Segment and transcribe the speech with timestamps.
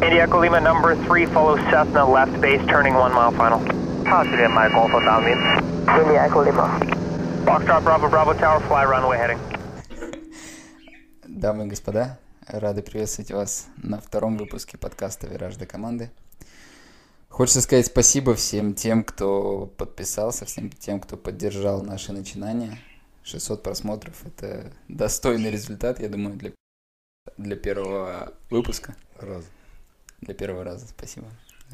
[0.00, 3.58] India Echo Lima number 3, follow Cessna left base, turning 1 mile final.
[4.04, 5.40] Positive, Mike Alpha downwind.
[6.00, 6.68] India Echo Lima.
[7.44, 9.38] Foxtrot Bravo Bravo Tower, fly runway heading.
[11.26, 12.16] Дамы и господа,
[12.46, 16.12] рады приветствовать вас на втором выпуске подкаста «Вираж до команды».
[17.28, 22.78] Хочется сказать спасибо всем тем, кто подписался, всем тем, кто поддержал наши начинания.
[23.24, 26.52] 600 просмотров– это достойный результат, я думаю, для,
[27.36, 28.94] для первого выпуска.
[29.18, 29.44] Раз.
[30.20, 31.28] Для первого раза спасибо,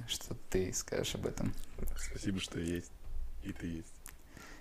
[0.07, 1.55] что ты скажешь об этом.
[1.97, 2.91] Спасибо, что есть.
[3.43, 3.95] И ты есть.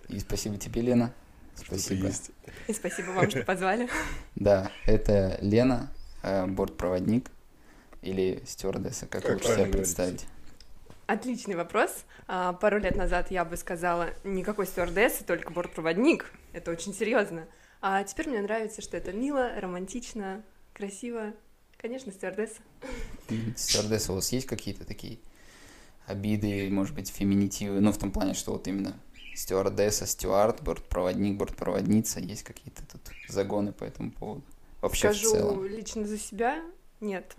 [0.10, 1.14] И спасибо тебе, Лена.
[1.56, 2.08] Что ты Спасибо.
[2.08, 2.32] есть.
[2.68, 3.88] И спасибо вам, что позвали.
[4.36, 5.92] Да, это Лена,
[6.24, 7.30] э, бортпроводник
[8.02, 10.26] или стюардесса, как, Как лучше себя правильно представить?
[11.06, 12.06] Отличный вопрос.
[12.28, 16.32] А, Пару лет назад я бы сказала, никакой стюардессы, только бортпроводник.
[16.54, 17.46] Это очень серьезно.
[17.82, 20.42] А теперь мне нравится, что это мило, романтично,
[20.74, 21.34] красиво.
[21.84, 22.62] Конечно, стюардесса.
[23.58, 25.20] Стюардесса, у вас есть какие-то такие
[26.08, 27.82] обиды, может быть, феминитивы?
[27.82, 28.98] Ну, в том плане, что вот именно
[29.36, 34.44] стюардесса, стюард, бортпроводник, бортпроводница, есть какие-то тут загоны по этому поводу?
[34.80, 35.66] Вообще в Скажу целом.
[35.66, 36.64] лично за себя,
[37.02, 37.36] нет.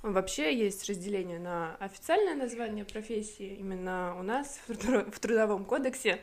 [0.00, 6.18] Вообще есть разделение на официальное название профессии, именно у нас в в Трудовом кодексе.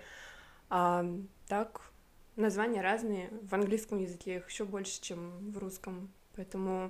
[0.72, 1.06] А,
[1.48, 1.92] так,
[2.36, 3.30] названия разные.
[3.44, 6.12] В английском языке их еще больше, чем в русском.
[6.36, 6.90] Поэтому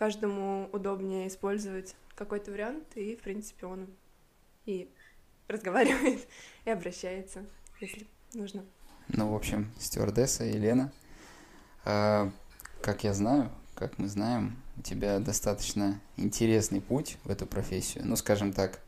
[0.00, 3.86] каждому удобнее использовать какой-то вариант, и, в принципе, он
[4.64, 4.88] и
[5.46, 6.26] разговаривает,
[6.64, 7.44] и обращается,
[7.82, 8.64] если нужно.
[9.08, 10.90] Ну, в общем, стюардесса Елена,
[11.84, 12.32] а,
[12.80, 18.06] как я знаю, как мы знаем, у тебя достаточно интересный путь в эту профессию.
[18.06, 18.80] Ну, скажем так,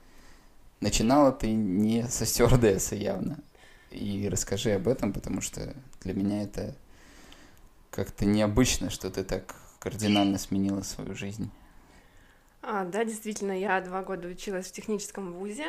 [0.81, 3.39] начинала ты не со стюардессы явно.
[3.91, 6.75] И расскажи об этом, потому что для меня это
[7.91, 11.51] как-то необычно, что ты так кардинально сменила свою жизнь.
[12.63, 15.67] А, да, действительно, я два года училась в техническом вузе,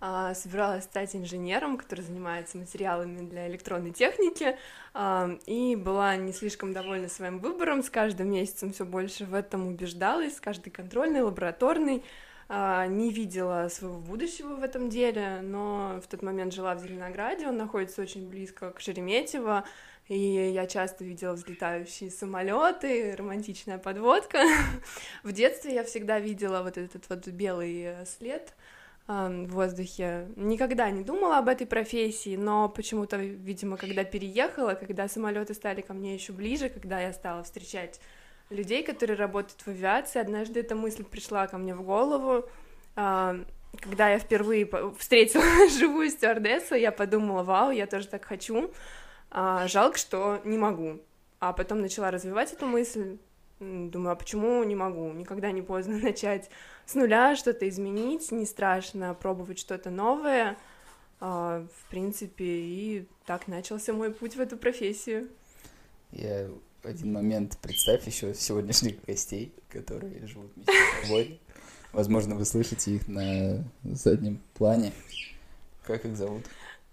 [0.00, 4.56] а, собиралась стать инженером, который занимается материалами для электронной техники,
[4.94, 9.66] а, и была не слишком довольна своим выбором, с каждым месяцем все больше в этом
[9.66, 12.04] убеждалась, с каждой контрольной, лабораторной,
[12.48, 17.48] а, не видела своего будущего в этом деле, но в тот момент жила в Зеленограде,
[17.48, 19.64] он находится очень близко к Шереметьево,
[20.08, 24.38] и я часто видела взлетающие самолеты, романтичная подводка.
[25.24, 28.54] В детстве я всегда видела вот этот вот белый э, след
[29.08, 30.28] а, в воздухе.
[30.36, 35.92] Никогда не думала об этой профессии, но почему-то, видимо, когда переехала, когда самолеты стали ко
[35.92, 38.00] мне еще ближе, когда я стала встречать
[38.48, 42.48] людей, которые работают в авиации, однажды эта мысль пришла ко мне в голову.
[42.94, 43.36] А,
[43.80, 44.68] Когда я впервые
[44.98, 45.42] встретила
[45.78, 48.70] живую стюардессу, я подумала, вау, я тоже так хочу.
[49.30, 51.00] А, жалко, что не могу.
[51.38, 53.18] А потом начала развивать эту мысль.
[53.58, 55.12] Думаю, а почему не могу?
[55.12, 56.50] Никогда не поздно начать
[56.84, 60.56] с нуля, что-то изменить, не страшно пробовать что-то новое.
[61.20, 65.28] А, в принципе, и так начался мой путь в эту профессию.
[66.12, 66.48] Я
[66.82, 71.40] один момент представь еще сегодняшних гостей, которые живут вместе с тобой.
[71.92, 74.92] Возможно, вы слышите их на заднем плане.
[75.84, 76.44] Как их зовут?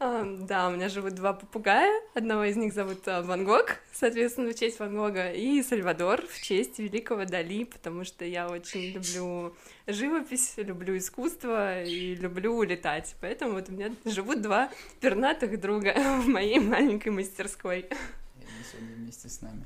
[0.04, 2.02] Да, у меня живут два попугая.
[2.14, 6.42] Одного из них зовут а, Ван Гог, соответственно, в честь Ван Гога, и Сальвадор в
[6.42, 9.56] честь великого Дали, потому что я очень люблю
[9.88, 13.16] живопись, люблю искусство и люблю летать.
[13.22, 14.70] Поэтому вот у меня живут два
[15.00, 17.88] пернатых друга в моей маленькой мастерской.
[18.36, 19.64] Они сегодня вместе с нами.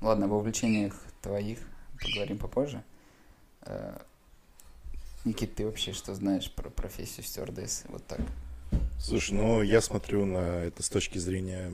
[0.00, 1.60] Ладно, об увлечениях твоих
[2.02, 2.82] поговорим попозже.
[3.62, 3.98] Э,
[5.24, 7.84] Никит, ты вообще что знаешь про профессию стюардессы?
[7.88, 8.20] Вот так.
[9.06, 11.70] Слушай, ну я смотрю на это с точки зрения,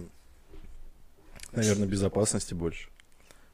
[1.52, 2.90] наверное, безопасности больше.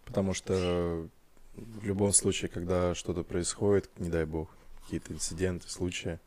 [0.04, 1.06] Потому что
[1.54, 4.50] в любом случае, когда что-то происходит, не дай бог,
[4.82, 6.18] какие-то инциденты, случаи,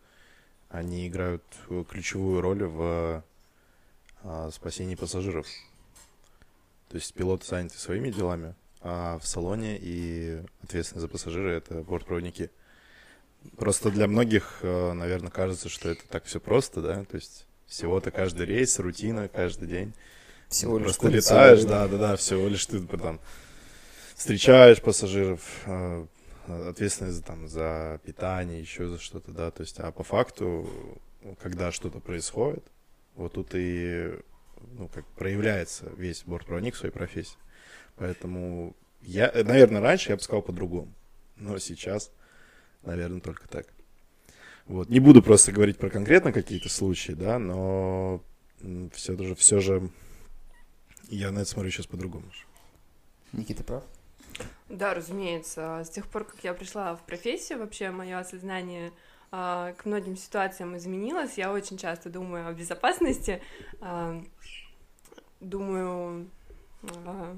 [0.69, 1.43] они играют
[1.89, 3.21] ключевую роль в
[4.23, 5.45] а, спасении пассажиров.
[6.87, 12.49] То есть пилоты заняты своими делами, а в салоне и ответственность за пассажира это бортпроводники.
[13.57, 18.11] Просто для многих, э, наверное, кажется, что это так все просто, да, то есть всего-то
[18.11, 19.93] каждый рейс, рутина каждый день.
[20.49, 23.19] Всего лишь Просто летаешь, да, да, да, всего лишь ты там
[24.15, 26.05] встречаешь пассажиров, э,
[26.47, 30.69] ответственность за, там, за питание, еще за что-то, да, то есть, а по факту,
[31.41, 32.63] когда что-то происходит,
[33.15, 34.11] вот тут и,
[34.77, 37.37] ну, как проявляется весь бортпроводник в своей профессии.
[37.95, 40.93] Поэтому я, э, наверное, раньше я бы сказал по-другому,
[41.35, 42.11] но сейчас,
[42.83, 43.67] наверное, только так.
[44.65, 44.89] Вот.
[44.89, 48.23] Не буду просто говорить про конкретно какие-то случаи, да, но
[48.93, 49.89] все же, все же
[51.09, 52.25] я на это смотрю сейчас по-другому.
[53.33, 53.83] Никита прав?
[54.69, 55.81] Да, разумеется.
[55.83, 58.91] С тех пор, как я пришла в профессию, вообще мое осознание
[59.31, 61.37] а, к многим ситуациям изменилось.
[61.37, 63.41] Я очень часто думаю о безопасности,
[63.81, 64.21] а,
[65.39, 66.29] думаю
[67.05, 67.37] а,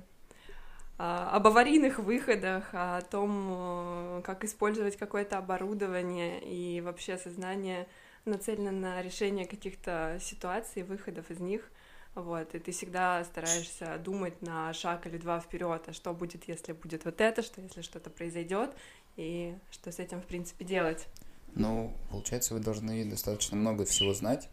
[0.98, 7.88] об аварийных выходах, о том, как использовать какое-то оборудование и вообще сознание
[8.26, 11.70] нацелено на решение каких-то ситуаций, выходов из них.
[12.16, 16.74] Вот, и ты всегда стараешься думать на шаг или два вперед, а что будет, если
[16.74, 18.70] будет вот это, что если что-то произойдет,
[19.16, 21.08] и что с этим, в принципе, делать.
[21.56, 24.48] Ну, получается, вы должны достаточно много всего знать,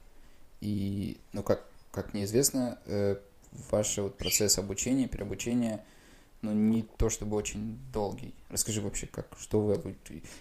[0.62, 3.16] и, ну, как, как мне известно, э,
[3.70, 5.84] ваш вот процесс обучения, переобучения—
[6.42, 8.34] но не то чтобы очень долгий.
[8.48, 9.96] Расскажи вообще, как, что вы...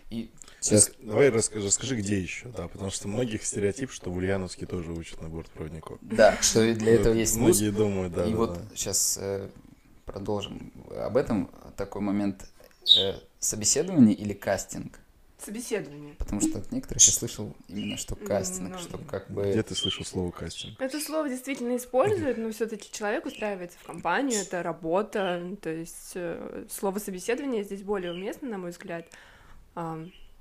[0.09, 0.91] И сейчас...
[1.01, 5.21] Давай расскажи, расскажи, где еще, да, потому что многих стереотип, что в Ульяновске тоже учат
[5.21, 5.97] на бортпроводников.
[6.01, 8.25] Да, что для этого есть Многие думают, да.
[8.25, 9.49] И вот сейчас э,
[10.05, 11.51] продолжим об этом.
[11.75, 12.49] Такой момент
[12.97, 14.99] э, собеседование или кастинг?
[15.41, 16.15] Собеседование.
[16.15, 19.50] Потому что от некоторых я слышал именно, что кастинг, ну, что как бы...
[19.50, 20.80] Где ты слышал слово кастинг?
[20.80, 26.12] Это слово действительно используют, но все таки человек устраивается в компанию, это работа, то есть
[26.15, 29.07] э, слово собеседование здесь более уместно, на мой взгляд.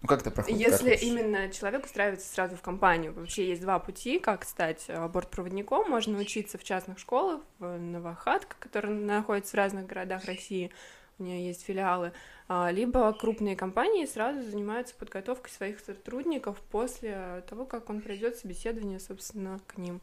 [0.00, 0.60] Ну, как это проходит?
[0.60, 5.08] Если как именно человек устраивается сразу в компанию, вообще есть два пути, как стать э,
[5.08, 5.90] бортпроводником.
[5.90, 10.70] Можно учиться в частных школах, в Новохатка, которая находится в разных городах России,
[11.18, 12.12] у нее есть филиалы,
[12.48, 19.00] а, либо крупные компании сразу занимаются подготовкой своих сотрудников после того, как он пройдет собеседование,
[19.00, 20.00] собственно, к ним.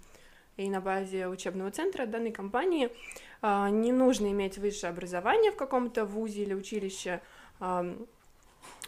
[0.58, 2.90] И на базе учебного центра данной компании
[3.42, 7.22] а, не нужно иметь высшее образование в каком-то вузе или училище.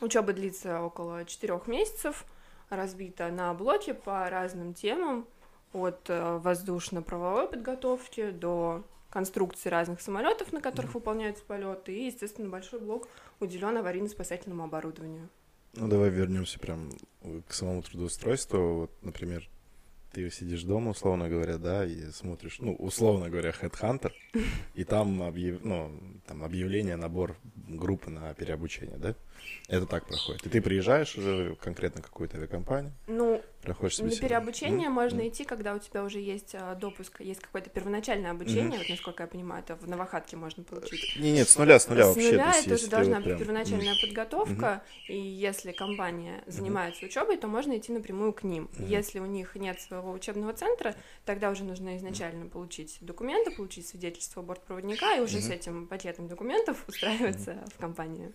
[0.01, 2.25] Учеба длится около четырех месяцев,
[2.69, 5.25] разбита на блоки по разным темам,
[5.73, 12.79] от э, воздушно-правовой подготовки до конструкции разных самолетов, на которых выполняются полеты, и, естественно, большой
[12.79, 13.07] блок
[13.39, 15.29] уделен аварийно-спасательному оборудованию.
[15.73, 16.91] Ну, давай вернемся прям
[17.47, 18.73] к самому трудоустройству.
[18.73, 19.47] Вот, например,
[20.11, 24.11] ты сидишь дома, условно говоря, да, и смотришь, ну, условно говоря, Headhunter,
[24.73, 25.63] и там, объяв...
[25.63, 25.91] ну,
[26.25, 27.37] там объявление, набор
[27.67, 29.15] группы на переобучение, да?
[29.67, 30.45] Это так проходит.
[30.45, 34.91] И ты приезжаешь уже конкретно какую-то авиакомпанию, ну, проходишь На переобучение mm-hmm.
[34.91, 35.27] можно mm-hmm.
[35.27, 38.77] идти, когда у тебя уже есть а, допуск, есть какое-то первоначальное обучение, mm-hmm.
[38.77, 41.17] вот насколько я понимаю, это в Новохатке можно получить.
[41.19, 42.29] Не, нет, с нуля, с нуля с вообще.
[42.29, 43.39] С нуля это уже должна быть прям...
[43.39, 44.07] первоначальная mm-hmm.
[44.07, 45.13] подготовка, mm-hmm.
[45.13, 47.09] и если компания занимается mm-hmm.
[47.09, 48.69] учебой, то можно идти напрямую к ним.
[48.71, 48.87] Mm-hmm.
[48.87, 50.95] Если у них нет своего учебного центра,
[51.25, 52.51] тогда уже нужно изначально mm-hmm.
[52.51, 55.41] получить документы, получить свидетельство бортпроводника, и уже mm-hmm.
[55.41, 57.73] с этим пакетом документов устраиваться mm-hmm.
[57.73, 58.33] в компанию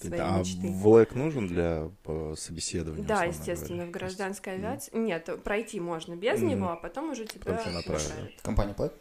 [0.00, 0.68] своей а мечты.
[0.68, 1.90] ВЛЭК нужен для
[2.36, 3.04] собеседования?
[3.04, 3.88] Да, естественно, говоря.
[3.88, 4.92] в гражданской авиации.
[4.92, 5.04] Mm.
[5.04, 6.44] Нет, пройти можно без mm.
[6.44, 8.40] него, а потом уже тебя направят.
[8.42, 8.96] Компания платит?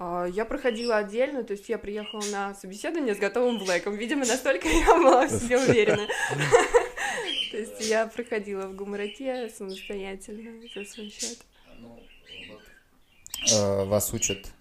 [0.00, 3.94] Я проходила отдельно, то есть я приехала на собеседование с готовым блэком.
[3.94, 6.06] Видимо, настолько я была в себе уверена.
[7.52, 11.38] То есть я проходила в гумороте самостоятельно за свой счет.
[11.78, 12.02] Ну,
[13.52, 14.52] э, вас учат,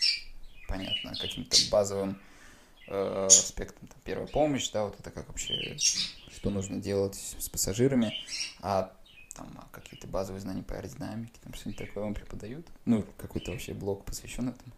[0.68, 2.22] понятно, каким-то базовым
[2.94, 8.14] э, аспектом, там, первая помощь, да, вот это как вообще, что нужно делать с пассажирами,
[8.62, 8.94] а
[9.36, 12.68] там а какие-то базовые знания по аэродинамике, там что-нибудь такое вам преподают?
[12.86, 14.74] Ну, какой-то вообще блок посвящен этому?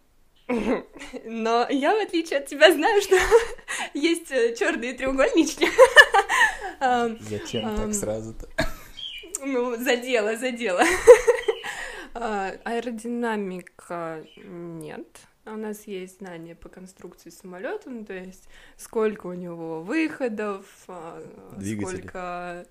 [1.24, 3.16] Но я, в отличие от тебя, знаю, что
[3.94, 5.68] есть э, черные треугольнички.
[7.28, 8.48] Зачем так сразу-то?
[9.40, 10.84] Ну, задела, задела.
[12.14, 15.06] А, аэродинамика нет.
[15.46, 21.22] У нас есть знания по конструкции самолета, ну, то есть сколько у него выходов, а,
[21.56, 21.98] двигатели.
[21.98, 22.66] сколько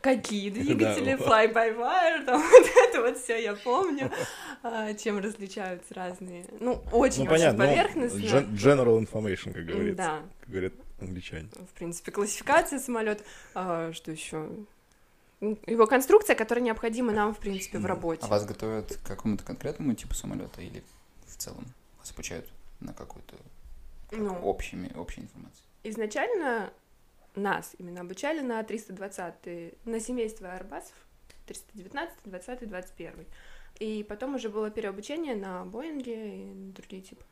[0.00, 4.12] какие двигатели, fly-by-wire, там вот это вот все я помню,
[4.62, 8.18] а, чем различаются разные, ну, очень, ну, очень поверхностно.
[8.18, 10.22] Ну, general information, как говорится, да.
[10.40, 11.48] как говорят англичане.
[11.68, 14.48] В принципе, классификация самолета, а, что еще?
[15.40, 18.22] Его конструкция, которая необходима нам, в принципе, в работе.
[18.24, 20.82] А вас готовят к какому-то конкретному типу самолета или
[21.26, 21.66] в целом?
[22.04, 22.46] Вас обучают
[22.80, 23.36] на какую-то
[24.12, 25.66] ну, общими, общей информацией?
[25.84, 26.72] Изначально
[27.34, 30.94] нас именно обучали на 320 на семейство Арбасов,
[31.46, 33.26] 319, 20, 21.
[33.80, 37.24] И потом уже было переобучение на Боинге и другие типы.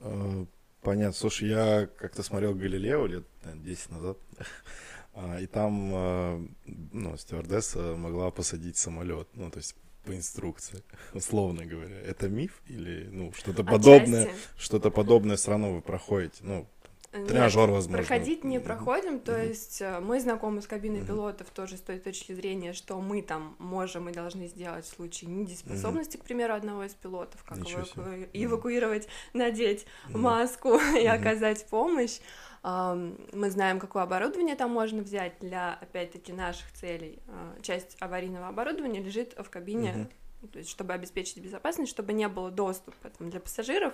[0.00, 0.46] А,
[0.80, 1.12] понятно.
[1.12, 4.18] Слушай, я как-то смотрел Галилео лет 10 назад,
[5.14, 9.28] а, и там а, ну, стюардесса могла посадить самолет.
[9.34, 10.82] Ну, то есть по инструкции,
[11.14, 12.00] условно говоря.
[12.00, 16.68] Это миф или ну что-то подобное, что-то подобное все равно вы проходите, ну
[17.14, 17.98] Тренажер, возможно.
[17.98, 22.32] Проходить не проходим, то есть э, мы знакомы с кабиной пилотов тоже с той точки
[22.32, 26.92] зрения, что мы там можем и должны сделать в случае недееспособности, к примеру, одного из
[26.94, 28.00] пилотов, как эваку...
[28.32, 32.18] эвакуировать, надеть маску и оказать помощь.
[32.64, 37.18] Мы знаем, какое оборудование там можно взять для, опять-таки, наших целей.
[37.28, 40.08] А, часть аварийного оборудования лежит в кабине,
[40.50, 43.92] то есть чтобы обеспечить безопасность, чтобы не было доступа там, для пассажиров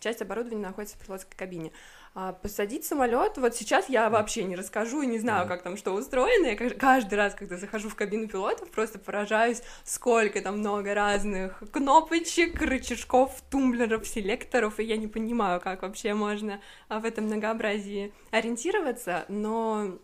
[0.00, 1.72] часть оборудования находится в пилотской кабине.
[2.14, 5.92] А посадить самолет, вот сейчас я вообще не расскажу и не знаю, как там что
[5.92, 6.46] устроено.
[6.46, 12.62] Я каждый раз, когда захожу в кабину пилотов, просто поражаюсь, сколько там много разных кнопочек,
[12.62, 19.98] рычажков, тумблеров, селекторов, и я не понимаю, как вообще можно в этом многообразии ориентироваться, но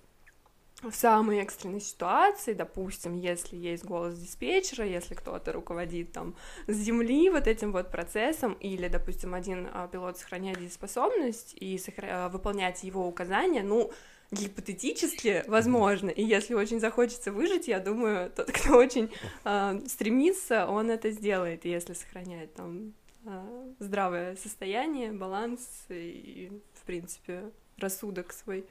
[0.83, 6.35] в самой экстренной ситуации, допустим, если есть голос диспетчера, если кто-то руководит там
[6.67, 12.29] с земли вот этим вот процессом, или, допустим, один а, пилот сохраняет дееспособность и сохра...
[12.33, 13.93] выполнять его указания, ну,
[14.33, 19.11] гипотетически возможно, и если очень захочется выжить, я думаю, тот, кто очень
[19.45, 22.95] э, стремится, он это сделает, если сохраняет там
[23.27, 25.61] э, здравое состояние, баланс
[25.91, 28.65] и, в принципе, рассудок свой.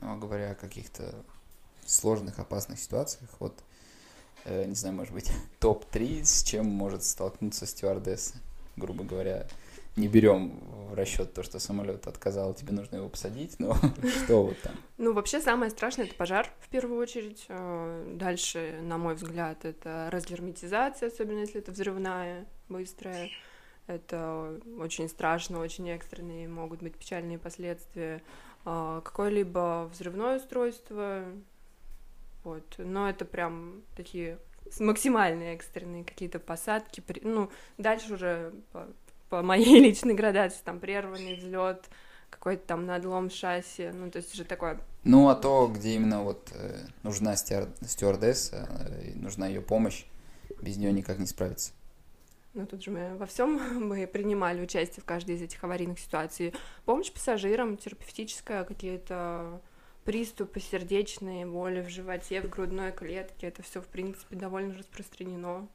[0.00, 1.14] Ну, а говоря о каких-то
[1.84, 3.54] сложных, опасных ситуациях, вот,
[4.44, 5.30] э, не знаю, может быть,
[5.60, 8.36] топ-3, с чем может столкнуться стюардесса,
[8.76, 9.46] грубо говоря,
[9.96, 10.58] не берем
[10.90, 13.74] в расчет то, что самолет отказал, тебе нужно его посадить, но
[14.24, 14.72] что вот там?
[14.98, 17.44] Ну, вообще самое страшное это пожар в первую очередь.
[17.48, 23.30] Э, дальше, на мой взгляд, это разгерметизация, особенно если это взрывная, быстрая.
[23.86, 28.22] Это очень страшно, очень экстренные, могут быть печальные последствия.
[28.64, 31.24] А, какое-либо взрывное устройство,
[32.44, 34.38] вот, но это прям такие
[34.78, 38.86] максимальные экстренные какие-то посадки, ну, дальше уже по,
[39.28, 41.88] по моей личной градации, там, прерванный взлет,
[42.28, 44.80] какой-то там надлом шасси, ну, то есть уже такое...
[45.04, 47.68] Ну, а то, где именно вот э, нужна стюар...
[47.80, 50.04] стюардесса, э, нужна ее помощь,
[50.60, 51.72] без нее никак не справиться.
[52.54, 56.52] Ну, тут же мы во всем мы принимали участие в каждой из этих аварийных ситуаций.
[56.84, 59.60] Помощь пассажирам, терапевтическая, какие-то
[60.04, 65.68] приступы сердечные, боли в животе, в грудной клетке, это все в принципе довольно распространено.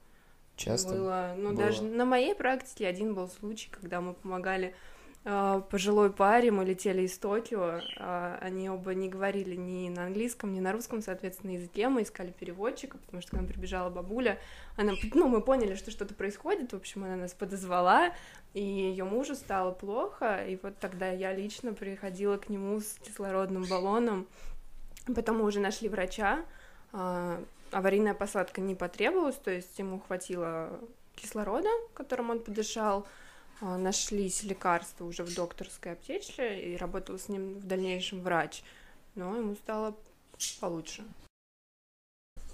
[0.55, 1.33] Часто было.
[1.37, 1.57] Ну, было.
[1.57, 4.73] даже на моей практике один был случай, когда мы помогали
[5.25, 10.59] пожилой паре, мы летели из Токио, а, они оба не говорили ни на английском, ни
[10.59, 14.37] на русском, соответственно, языке, мы искали переводчика, потому что к нам прибежала бабуля,
[14.77, 18.13] она, ну, мы поняли, что что-то происходит, в общем, она нас подозвала,
[18.53, 23.63] и ее мужу стало плохо, и вот тогда я лично приходила к нему с кислородным
[23.65, 24.27] баллоном,
[25.15, 26.45] потом мы уже нашли врача,
[26.93, 30.79] а, аварийная посадка не потребовалась, то есть ему хватило
[31.15, 33.24] кислорода, которым он подышал, а,
[33.61, 38.63] нашлись лекарства уже в докторской аптечке, и работал с ним в дальнейшем врач,
[39.15, 39.95] но ему стало
[40.59, 41.03] получше.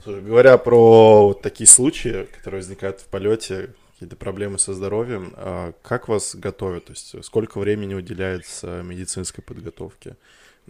[0.03, 5.73] Слушай, говоря про вот такие случаи, которые возникают в полете, какие-то проблемы со здоровьем, а
[5.83, 6.85] как вас готовят?
[6.85, 10.17] То есть сколько времени уделяется медицинской подготовке?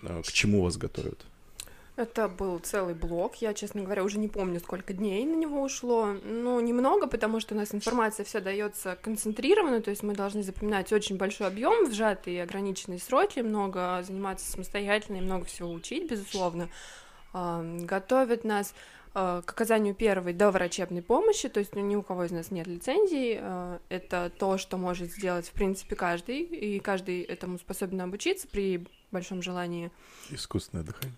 [0.04, 1.26] А, к чему вас готовят?
[2.02, 3.36] Это был целый блок.
[3.36, 6.16] Я, честно говоря, уже не помню, сколько дней на него ушло.
[6.24, 10.92] Ну, немного, потому что у нас информация вся дается концентрированно, то есть мы должны запоминать
[10.92, 16.70] очень большой объем в сжатые ограниченные сроки, много заниматься самостоятельно и много всего учить, безусловно.
[17.34, 18.74] Готовят нас
[19.14, 22.66] а, к оказанию первой доврачебной помощи, то есть ну, ни у кого из нас нет
[22.66, 28.48] лицензии, а, это то, что может сделать, в принципе, каждый, и каждый этому способен обучиться
[28.48, 29.92] при большом желании.
[30.32, 31.16] Искусственное дыхание.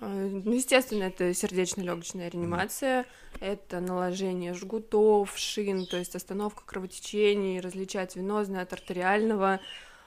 [0.00, 3.06] Э, естественно, это сердечно-легочная реанимация,
[3.40, 9.60] это наложение жгутов, шин, то есть остановка кровотечений, различать венозное от артериального,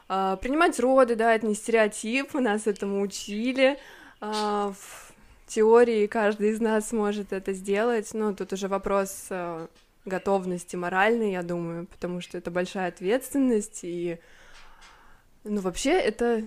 [0.08, 3.78] а, принимать роды, да, это не стереотип, нас этому учили.
[4.20, 5.14] А, в
[5.48, 9.68] теории каждый из нас может это сделать, но тут уже вопрос э,
[10.06, 14.20] готовности моральной, я думаю, потому что это большая ответственность, и,
[15.44, 16.46] ну, вообще, это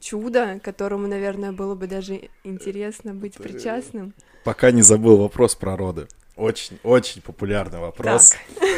[0.00, 4.14] чудо, которому, наверное, было бы даже интересно быть причастным.
[4.44, 6.08] Пока не забыл вопрос про роды.
[6.36, 8.34] Очень, очень популярный вопрос.
[8.58, 8.68] Так.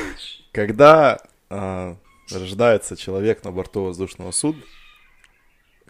[0.53, 1.19] Когда
[1.51, 1.95] э,
[2.31, 4.63] рождается человек на борту воздушного судна,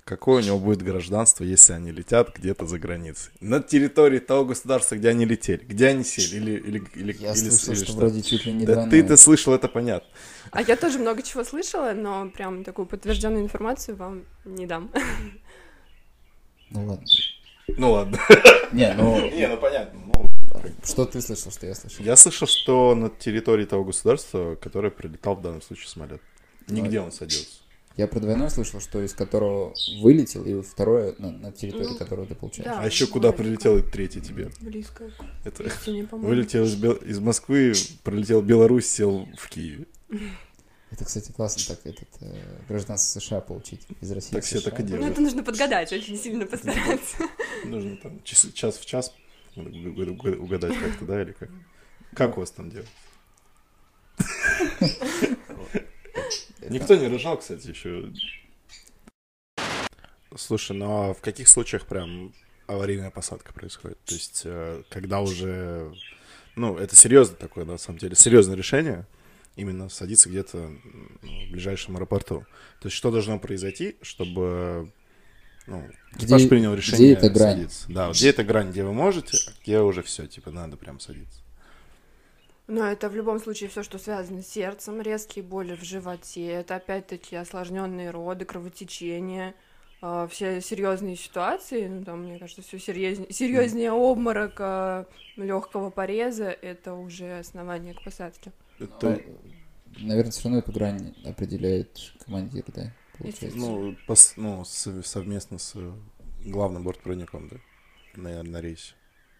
[0.08, 3.30] какое у него будет гражданство, если они летят где-то за границей.
[3.40, 7.50] На территории того государства, где они летели, где они сели, или, или, или, Я или,
[7.50, 10.08] слышал, или что, что вроде чуть ли не Да ты-то слышал, это понятно.
[10.50, 14.90] А я тоже много чего слышала, но прям такую подтвержденную информацию вам не дам.
[16.70, 17.06] Ну ладно.
[17.68, 18.18] Ну ладно.
[18.72, 19.30] Не, ну...
[19.36, 20.00] Не, ну понятно.
[20.06, 20.26] Ну,
[20.84, 22.02] что ты слышал, что я слышал?
[22.02, 26.22] Я слышал, что на территории того государства, которое прилетал в данном случае самолет.
[26.66, 27.67] Нигде он садился.
[27.98, 32.26] Я про двойной слышал, что из которого вылетел, и второе на, на территории Ну, которого
[32.26, 32.66] ты получаешь.
[32.70, 32.80] да.
[32.80, 34.50] А еще куда прилетел этот третий тебе?
[34.60, 35.10] Близко
[35.44, 37.72] Это истине, вылетел из, Бел- из Москвы,
[38.04, 39.86] пролетел в Беларусь, сел в Киеве.
[40.92, 42.34] Это, кстати, классно так этот э,
[42.68, 44.30] гражданство США получить из России.
[44.32, 45.10] Так все так и Ну, делают.
[45.12, 47.16] это нужно подгадать, очень сильно постараться.
[47.64, 49.12] Нужно там час, час в час
[49.56, 51.50] уг- уг- угадать как-то, да, или как?
[52.14, 52.88] Как у вас там делают?
[56.68, 58.12] Никто не рожал, кстати, еще.
[60.36, 62.32] Слушай, ну а в каких случаях прям
[62.66, 63.98] аварийная посадка происходит?
[64.04, 65.92] То есть, э, когда уже...
[66.54, 69.06] Ну, это серьезно такое, на самом деле, серьезное решение,
[69.56, 70.70] именно садиться где-то
[71.22, 72.46] в ближайшем аэропорту.
[72.80, 74.92] То есть, что должно произойти, чтобы
[75.68, 77.56] ну, экипаж Где- принял где решение эта грань?
[77.56, 77.92] садиться?
[77.92, 81.42] Да, где эта грань, где вы можете, а где уже все, типа, надо прям садиться.
[82.68, 86.76] Но это в любом случае все, что связано с сердцем, резкие боли в животе, это
[86.76, 89.54] опять-таки осложненные роды, кровотечение,
[90.02, 95.06] а, все серьезные ситуации, ну там, мне кажется, все серьезнее, серьезнее обморока,
[95.36, 98.52] легкого пореза, это уже основание к посадке.
[98.78, 99.18] Это,
[100.00, 102.92] Наверное, все равно эту грань определяет командир, да?
[103.18, 103.58] Получается.
[103.58, 105.92] ну, пос- ну, сов- совместно с э,
[106.44, 107.56] главным бортпроводником, да,
[108.14, 108.94] на, на рейсе.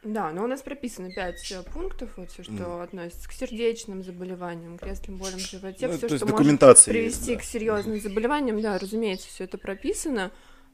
[0.05, 2.81] Да, но у нас прописано пять э, пунктов, вот все, что Мгм.
[2.83, 7.43] относится к сердечным заболеваниям, к резким болям в животе, Ну, все, что может привести есть,
[7.43, 7.51] к да.
[7.51, 10.31] серьезным заболеваниям, да, разумеется, все это прописано.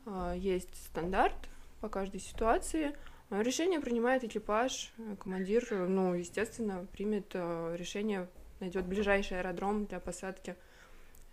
[0.06, 1.34] А, Есть стандарт
[1.80, 2.94] по каждой ситуации.
[3.30, 8.28] А Решение принимает экипаж, э, командир, ну, естественно, примет э, решение,
[8.60, 10.54] найдет ближайший аэродром для посадки.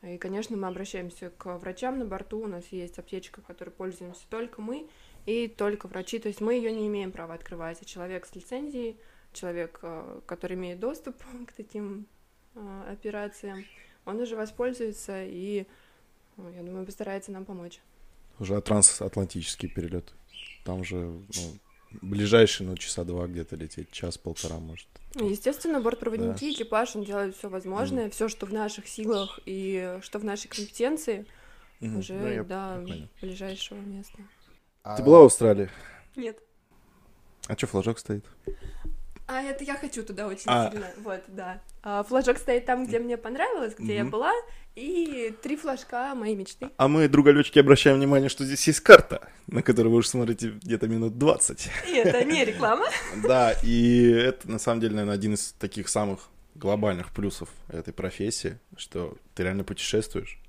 [0.01, 2.39] И, конечно, мы обращаемся к врачам на борту.
[2.39, 4.87] У нас есть аптечка, которой пользуемся только мы
[5.25, 6.19] и только врачи.
[6.19, 7.79] То есть мы ее не имеем права открывать.
[7.81, 8.97] А человек с лицензией,
[9.33, 11.15] человек, э, который имеет доступ
[11.47, 12.05] к таким
[12.55, 13.65] э, операциям,
[14.05, 15.65] он уже воспользуется и,
[16.37, 17.79] ну, я думаю, постарается нам помочь.
[18.39, 20.13] Уже трансатлантический перелет.
[20.65, 21.23] Там же, ну,
[22.01, 24.87] ближайший, ну, часа два где-то лететь, час-полтора, может.
[25.13, 30.17] Ну, Естественно, бортпроводники, экипаж, он делает все возможное, все, что в наших силах и что
[30.19, 31.25] в нашей компетенции,
[31.81, 31.97] Мгм.
[31.99, 33.07] уже Да, до понял.
[33.21, 34.19] ближайшего места.
[34.83, 35.69] А Ты была в Австралии?
[36.15, 36.37] Нет.
[37.47, 38.25] А что флажок стоит?
[39.27, 40.69] А это я хочу туда очень А.
[40.71, 40.87] сильно.
[40.97, 41.61] Вот, да.
[41.83, 44.11] А, флажок стоит там, где мне понравилось, где я Мгм.
[44.11, 44.33] была,
[44.75, 46.69] и три флажка моей мечты.
[46.77, 50.87] А мы, другалечки, обращаем внимание, что здесь есть карта, на которую вы уже смотрите где-то
[50.87, 51.69] минут 20.
[51.87, 52.87] И это не реклама.
[53.23, 58.59] Да, и это, на самом деле, наверное, один из таких самых глобальных плюсов этой профессии,
[58.75, 60.39] что ты реально путешествуешь.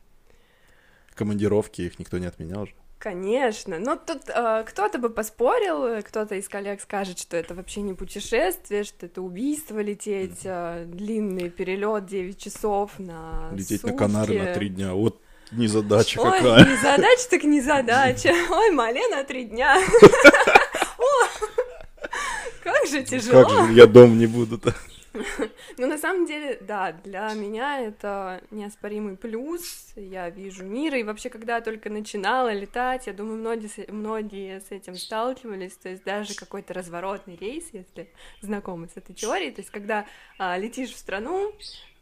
[1.14, 2.74] Командировки, их никто не отменял же.
[3.02, 3.80] Конечно.
[3.80, 7.94] Но тут э, кто-то бы поспорил, э, кто-то из коллег скажет, что это вообще не
[7.94, 13.98] путешествие, что это убийство лететь, э, длинный перелет 9 часов на Лететь на сутки.
[13.98, 14.94] Канары на три дня.
[14.94, 16.64] Вот незадача Ой, какая.
[16.64, 18.32] не задача, так не задача.
[18.52, 19.76] Ой, Малена, три дня.
[20.98, 21.26] О,
[22.62, 23.42] Как же тяжело.
[23.42, 24.72] Как же я дом не буду-то?
[25.78, 29.92] Ну, на самом деле, да, для меня это неоспоримый плюс.
[29.96, 34.70] Я вижу мир, и вообще, когда я только начинала летать, я думаю, многие многие с
[34.70, 39.70] этим сталкивались, то есть даже какой-то разворотный рейс, если знакомы с этой теорией, то есть
[39.70, 40.06] когда
[40.38, 41.52] а, летишь в страну,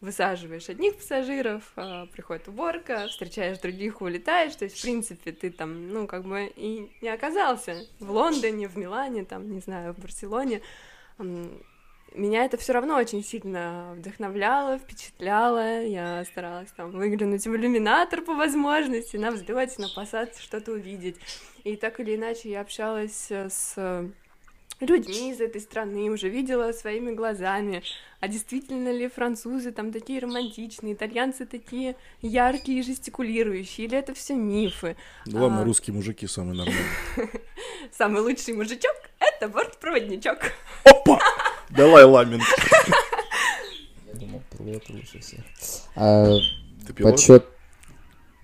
[0.00, 5.88] высаживаешь одних пассажиров, а, приходит уборка, встречаешь других, улетаешь, то есть, в принципе, ты там,
[5.88, 10.62] ну, как бы и не оказался в Лондоне, в Милане, там, не знаю, в Барселоне,
[12.14, 15.82] меня это все равно очень сильно вдохновляло, впечатляло.
[15.82, 21.16] Я старалась там выглянуть в иллюминатор по возможности, на взлете, на посадке что-то увидеть.
[21.64, 24.10] И так или иначе я общалась э, с
[24.80, 27.82] людьми из этой страны, уже видела своими глазами,
[28.20, 34.34] а действительно ли французы там такие романтичные, итальянцы такие яркие и жестикулирующие, или это все
[34.34, 34.96] мифы.
[35.26, 35.64] Главное, А.
[35.64, 36.84] русские мужики самые нормальные.
[37.92, 40.52] Самый лучший мужичок— это бортпроводничок.
[40.84, 41.18] Опа!
[41.70, 42.42] Давай ламент.
[44.06, 45.40] Я думал, пилот лучше всех.
[45.96, 46.26] А,
[46.86, 47.12] Ты пилот?
[47.12, 47.46] подсчет,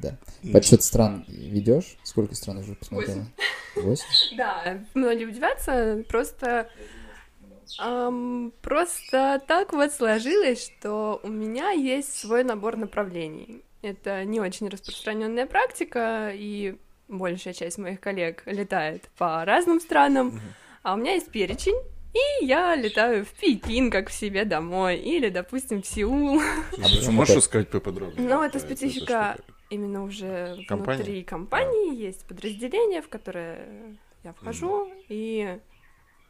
[0.00, 0.16] да,
[0.52, 1.96] подсчет стран ведешь?
[2.02, 3.26] Сколько стран уже посмотрела?
[3.74, 4.04] Восемь.
[4.36, 6.70] Да, многие удивятся, просто...
[7.78, 13.62] ам, просто так вот сложилось, что у меня есть свой набор направлений.
[13.82, 16.76] Это не очень распространенная практика, и
[17.08, 20.40] большая часть моих коллег летает по разным странам, Мгм.
[20.82, 21.76] а у меня есть перечень,
[22.16, 26.40] и я летаю в Пекин, как к себе домой, или, допустим, в Сеул.
[26.72, 27.36] Слушай, почему а можешь так?
[27.36, 28.28] рассказать поподробнее?
[28.28, 29.36] Ну, это специфика
[29.70, 30.96] именно уже Компания?
[30.98, 35.58] внутри компании есть подразделение, в которое я вхожу, и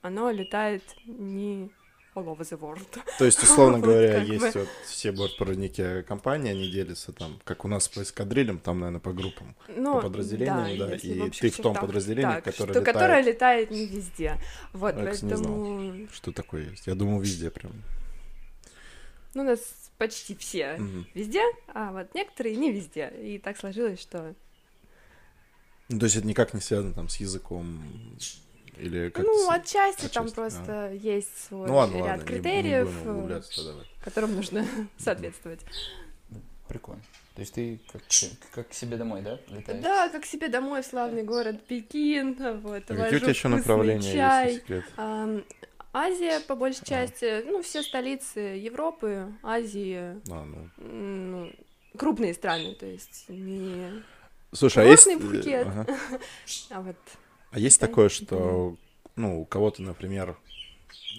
[0.02, 1.70] оно летает не
[2.16, 2.98] all over the world.
[3.18, 4.60] То есть, условно Вот говоря, как есть бы.
[4.60, 9.12] вот все бортпроводники компании, они делятся там, как у нас по эскадрильям, там, наверное, по
[9.12, 9.54] группам.
[9.68, 12.86] Ну, подразделениям, да, если и ты в том чертах подразделении, так, которое что, летает.
[12.94, 14.38] которое летает не везде.
[14.72, 15.52] Вот, Я, кстати, не знал.
[15.54, 16.08] поэтому...
[16.12, 16.86] Что такое есть?
[16.86, 17.72] Я думал, везде прям.
[19.34, 19.60] Ну, у нас
[19.98, 21.06] почти все Мгм.
[21.14, 23.12] везде, а вот некоторые не везде.
[23.22, 24.34] И так сложилось, что...
[25.88, 27.82] Ну, то есть это никак не связано там с языком
[28.78, 32.88] или как ну, отчасти, там отчасти, просто есть свой Ну ладно, ряд ладно, не- критериев,
[33.04, 33.84] не, э, это.
[34.04, 34.66] которым нужно
[34.98, 35.60] соответствовать.
[36.68, 37.02] Прикольно.
[37.34, 38.02] То есть ты как,
[38.52, 39.82] как к себе домой, да, летаешь?
[39.82, 44.12] Да, как себе домой в славный город Пекин, вот, А какие у тебя еще направления
[44.14, 44.48] чай.
[44.52, 44.84] есть, секрет?
[44.96, 45.44] Ам,
[45.92, 46.86] Азия, по большей А.
[46.86, 50.68] части, ну, все столицы Европы, Азии, А, ну.
[50.78, 51.52] ну,
[51.96, 54.02] крупные страны, то есть не...
[54.52, 55.04] Слушай, а есть...
[55.04, 55.66] Курортный Пхукет.
[55.66, 55.86] ага.
[56.70, 56.96] А вот
[57.56, 58.76] А есть Да, такое, что,
[59.16, 60.36] ну, у кого-то, например,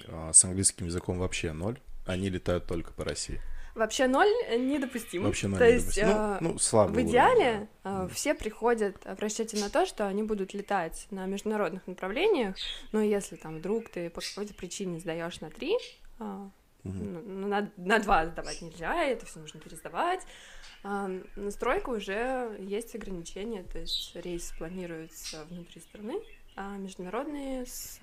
[0.08, 3.42] а, с английским языком вообще ноль, они летают только по России.
[3.74, 4.28] вообще ноль
[4.60, 5.26] недопустимо.
[5.26, 6.08] Вообще ноль То не есть, допустим.
[6.10, 8.06] а, Ну, ну, слабый В уровень, идеале да.
[8.06, 12.56] э, все приходят в расчете на то, что они будут летать на международных направлениях,
[12.92, 15.76] но если там вдруг ты по какой-то причине сдаешь на три,
[16.90, 17.42] а, Мгм.
[17.42, 20.22] ну, на, на два сдавать нельзя, это все нужно пересдавать.
[20.84, 26.22] А, настройка уже есть ограничения, то есть рейс планируется внутри страны,
[26.56, 28.00] а международные с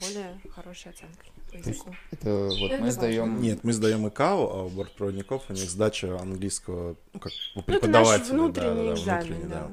[0.00, 1.94] более хорошей оценкой по есть языку.
[2.10, 3.40] Это вот Это мы сдаем...
[3.42, 7.62] Нет, мы сдаем ИКАО, а у бортпроводников у них сдача английского, ну, как у Ну,
[7.62, 8.32] это наш преподавателя.
[8.34, 9.70] внутренний да, да, да, экзамен, внутренний, да.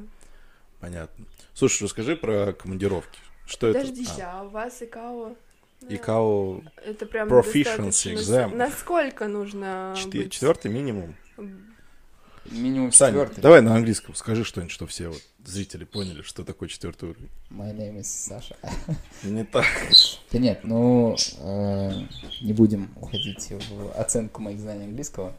[0.79, 1.25] Понятно.
[1.53, 3.19] Слушай, расскажи про командировки.
[3.45, 4.31] Что Подождите, это?
[4.31, 5.35] а у вас ИКАО?
[5.81, 8.55] А, ИКАО Это прям Proficiency exam.
[8.55, 10.31] Насколько нужно четы- быть?
[10.31, 11.15] четвертый минимум.
[12.49, 13.41] Минимум Саня, четвертый.
[13.41, 17.29] давай на английском скажи что-нибудь, что все вот зрители поняли, что такое четвертый уровень.
[17.49, 18.55] My name is Саша.
[19.23, 19.65] Не так.
[20.31, 21.91] Да нет, ну, э,
[22.41, 25.35] не будем уходить в оценку моих знаний английского.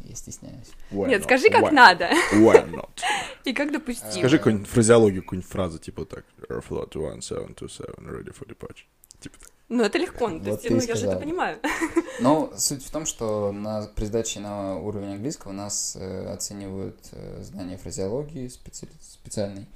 [0.00, 0.70] Я стесняюсь.
[0.90, 1.24] Why Нет, not?
[1.24, 1.70] скажи, как Why?
[1.70, 2.10] надо.
[2.32, 2.88] Why not?
[3.44, 4.10] И как допустимо.
[4.10, 6.24] Скажи какую-нибудь фразеологию, какую-нибудь фразу, типа так.
[6.48, 8.84] Airflow 1727, ready for departure.
[9.20, 9.50] Типа так.
[9.68, 11.58] Ну, это легко, ну, то Вот есть, ну, и я же это понимаю.
[12.20, 17.42] Но суть в том, что на, при сдаче на уровень английского нас э, оценивают э,
[17.42, 19.66] знания фразеологии специ- специальной,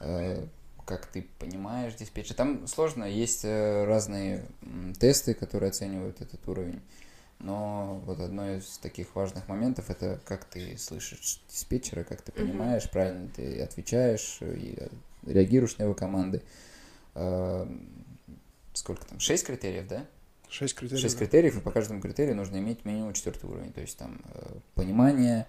[0.00, 0.46] э,
[0.86, 2.34] как ты понимаешь диспетчер.
[2.34, 6.80] Там сложно, есть э, разные м, тесты, которые оценивают этот уровень.
[7.38, 12.88] Но вот одно из таких важных моментов это как ты слышишь диспетчера, как ты понимаешь,
[12.88, 14.88] правильно ты отвечаешь и э,
[15.26, 16.42] реагируешь на его команды.
[17.14, 17.66] Э,
[18.84, 19.18] Сколько там?
[19.18, 20.04] Шесть критериев, да?
[20.50, 21.00] Шесть критериев.
[21.00, 21.24] Шесть да?
[21.24, 23.72] критериев, и по каждому критерию нужно иметь минимум четвертый уровень.
[23.72, 25.46] То есть там э, понимание,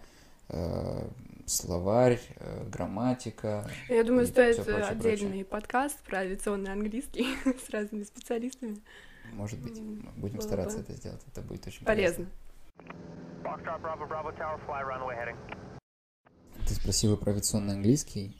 [0.47, 1.05] э,
[1.45, 3.69] словарь, э, грамматика.
[3.89, 5.43] Я думаю, стоит прочее, отдельный прочее.
[5.43, 7.27] подкаст про авиационный английский
[7.67, 8.77] с разными специалистами.
[9.33, 11.21] Может быть, будем было стараться бы это сделать.
[11.27, 12.27] Это будет очень Полезно.
[13.43, 15.35] Heading.
[16.65, 18.33] Ты спросила про авиационный английский.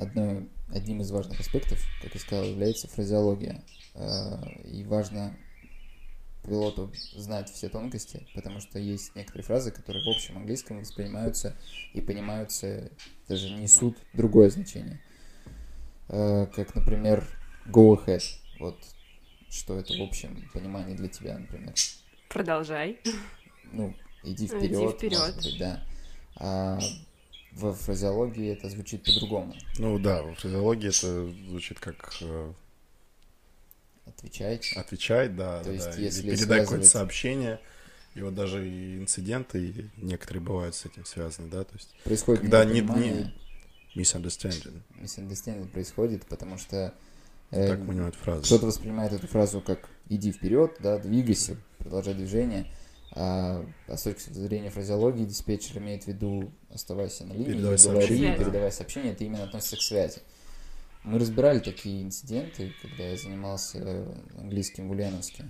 [0.00, 3.62] Одно, одним из важных аспектов, как я сказал, является фразеология.
[3.94, 5.36] Э, И важно
[6.44, 11.54] пилоту знать все тонкости, потому что есть некоторые фразы, которые в общем английском воспринимаются
[11.92, 12.90] и понимаются,
[13.28, 15.00] даже несут другое значение.
[16.08, 17.26] Э, Как, например,
[17.66, 18.22] go ahead.
[18.58, 18.78] Вот
[19.50, 21.74] что это в общем понимании для тебя, например.
[22.28, 23.00] Продолжай.
[23.72, 25.82] Ну, иди Иди вперед, может быть, да.
[26.36, 26.78] А
[27.52, 29.54] во фразеологии это звучит по-другому.
[29.78, 32.52] Ну да, в фразеологии это звучит как э,
[34.06, 34.78] Отвечайте.
[34.78, 37.60] отвечай, да, То да, есть, да, или если какое-то связывать- сообщение.
[38.14, 42.40] И вот даже и инциденты и некоторые бывают с этим связаны, да, то есть Происходит
[42.40, 43.32] Когда не- недопонимание,
[43.94, 46.94] misunderstanding, misunderstanding происходит, потому что
[47.52, 48.44] не э, так понимают фразы.
[48.44, 52.66] кто-то воспринимает эту фразу как иди вперед, да, двигайся, продолжай движение.
[53.12, 57.78] А, а с точки зрения фразеологии диспетчер имеет в виду оставайся на линии, Передавай говори,
[57.78, 58.44] сообщение, да.
[58.44, 60.20] передавай сообщение, это именно относится к связи.
[61.04, 65.44] Мы разбирали такие инциденты, когда я занимался английским в Ульяновске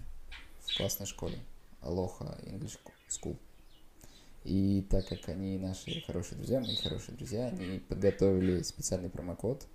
[0.60, 1.38] в классной школе
[1.82, 3.36] Aloha English School.
[4.44, 9.66] И так как они наши хорошие друзья, мои хорошие друзья, они подготовили специальный промокод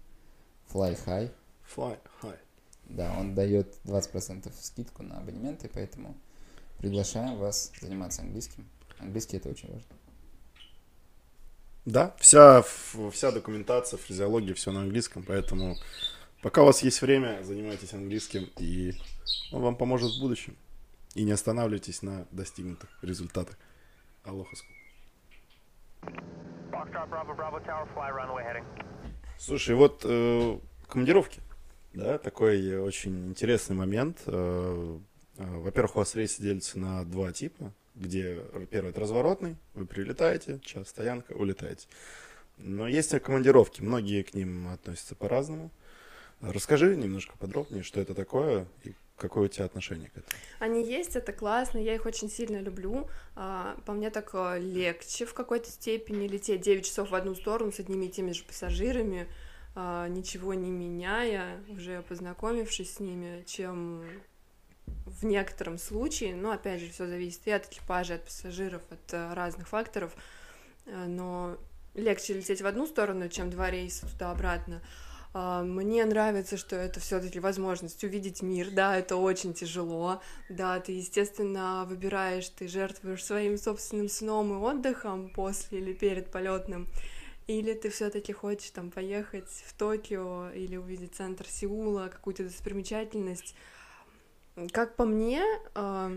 [0.72, 1.32] Fly High.
[1.76, 2.40] Fly high.
[2.86, 6.16] Да, он дает 20% скидку на абонементы, поэтому
[6.84, 8.68] приглашаем вас заниматься английским.
[9.00, 9.88] Английский это очень важно.
[11.86, 12.62] Да, вся,
[13.12, 15.76] вся документация, фразеология, все на английском, поэтому
[16.42, 18.96] пока у вас есть время, занимайтесь английским, и
[19.54, 20.58] он вам поможет в будущем.
[21.16, 23.58] И не останавливайтесь на достигнутых результатах.
[24.26, 24.54] Алоха.
[29.38, 31.40] Слушай, вот э, командировки,
[31.94, 34.24] да, такой очень интересный момент.
[34.26, 35.00] Э,
[35.38, 40.90] Во-первых, у вас рейсы делятся на два типа, где первый это разворотный, вы прилетаете, час
[40.90, 41.88] стоянка, улетаете.
[42.58, 45.72] Но есть командировки, многие к ним относятся по-разному.
[46.42, 50.38] Расскажи немножко подробнее, что это такое и какое у тебя отношение к этому.
[50.60, 53.08] Они есть, это классно, я их очень сильно люблю.
[53.36, 57.72] А, По мне так э, легче в какой-то степени лететь 9 часов в одну сторону
[57.72, 59.28] с одними и теми же пассажирами,
[59.76, 64.04] а, ничего не меняя, уже познакомившись с ними, чем
[65.06, 69.14] в некотором случае, но опять же, все зависит и от экипажа, и от пассажиров, от
[69.14, 70.14] э, разных факторов,
[70.86, 71.58] Э, но
[71.94, 74.82] легче лететь в одну сторону, чем два рейса туда-обратно.
[75.36, 80.92] А, Мне нравится, что это все-таки возможность увидеть мир, да, это очень тяжело, да, ты,
[80.92, 86.88] естественно, выбираешь, ты жертвуешь своим собственным сном и отдыхом после или перед полетным,
[87.48, 93.56] или ты все-таки хочешь там поехать в Токио или увидеть центр Сеула, какую-то достопримечательность.
[94.72, 96.12] Как по мне, а,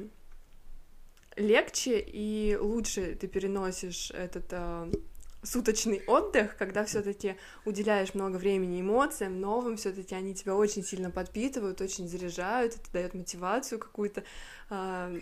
[1.36, 4.90] легче и лучше ты переносишь этот а,
[5.42, 11.80] суточный отдых, когда все-таки уделяешь много времени эмоциям, новым, все-таки они тебя очень сильно подпитывают,
[11.80, 14.24] очень заряжают, это дает мотивацию какую-то
[14.68, 15.14] а,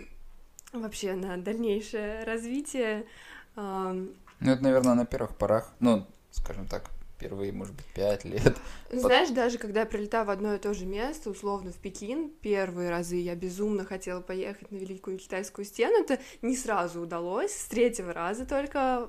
[0.72, 3.07] вообще на дальнейшее развитие.
[3.55, 8.57] А, Ну, это, наверное, на первых порах, ну, скажем так, первые, может быть, пять лет.
[8.90, 12.90] Знаешь, даже когда я прилетаю в одно и то же место, условно в Пекин, первые
[12.90, 18.12] разы я безумно хотела поехать на Великую Китайскую стену, это не сразу удалось, с третьего
[18.12, 19.09] раза только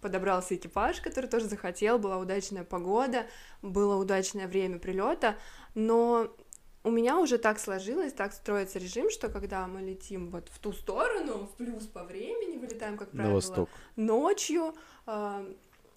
[0.00, 3.26] подобрался экипаж, который тоже захотел, была удачная погода,
[3.62, 5.36] было удачное время прилета,
[5.74, 6.34] но
[6.82, 10.72] у меня уже так сложилось, так строится режим, что когда мы летим вот в ту
[10.72, 13.68] сторону, в плюс по времени, вылетаем, как На правило, восток.
[13.96, 15.44] ночью а,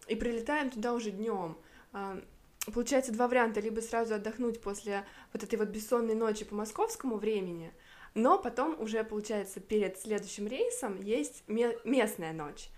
[0.08, 1.58] и прилетаем туда уже днем.
[2.74, 7.74] Получается два варианта: либо сразу отдохнуть после вот этой вот бессонной ночи по московскому времени,
[8.14, 12.70] но потом уже получается перед следующим рейсом есть ме- местная ночь.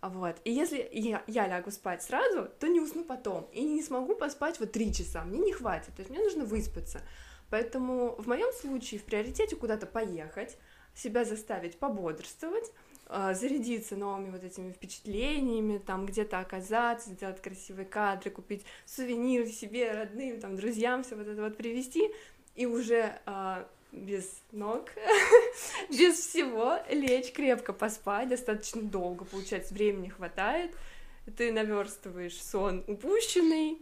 [0.00, 0.36] А Вот.
[0.44, 3.48] И если я, я лягу спать сразу, то не усну потом.
[3.52, 5.22] И не смогу поспать вот три часа.
[5.22, 5.94] Мне не хватит.
[5.94, 7.02] То есть мне нужно выспаться.
[7.50, 10.58] Поэтому в моем случае в приоритете куда-то поехать,
[10.94, 12.72] себя заставить пободрствовать, а,
[13.08, 20.40] зарядиться новыми вот этими впечатлениями, там где-то оказаться, сделать красивые кадры, купить сувениры себе, родным,
[20.40, 22.10] там, друзьям, все вот это вот привезти,
[22.54, 24.90] и уже а, без ног,
[25.90, 30.74] без всего лечь, крепко поспать, достаточно долго, получается, времени хватает,
[31.36, 33.78] ты наверстываешь сон упущенный,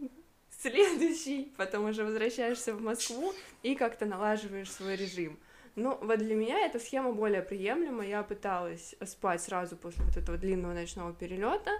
[0.61, 5.39] следующий, потом уже возвращаешься в Москву и как-то налаживаешь свой режим.
[5.75, 8.05] Ну, вот для меня эта схема более приемлема.
[8.05, 11.71] Я пыталась спать сразу после вот этого длинного ночного перелета.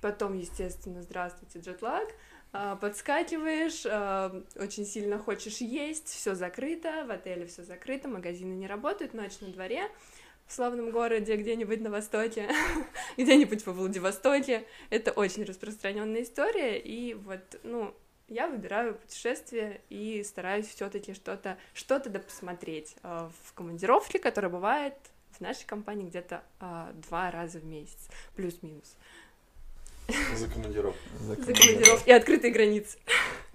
[0.00, 2.08] Потом, естественно, здравствуйте, джетлаг.
[2.52, 8.66] А, Подскакиваешь, а, очень сильно хочешь есть, все закрыто, в отеле все закрыто, магазины не
[8.66, 9.90] работают, ночь на дворе
[10.46, 12.48] в славном городе где-нибудь на востоке,
[13.18, 14.66] где-нибудь во Владивостоке.
[14.88, 17.94] Это очень распространенная история, и вот, ну,
[18.28, 24.94] я выбираю путешествие и стараюсь все-таки что-то что-то да посмотреть э, в командировке, которая бывает
[25.32, 28.96] в нашей компании где-то э, два раза в месяц, плюс-минус.
[30.36, 30.98] За командировку.
[31.20, 32.98] За командировки и открытые границы.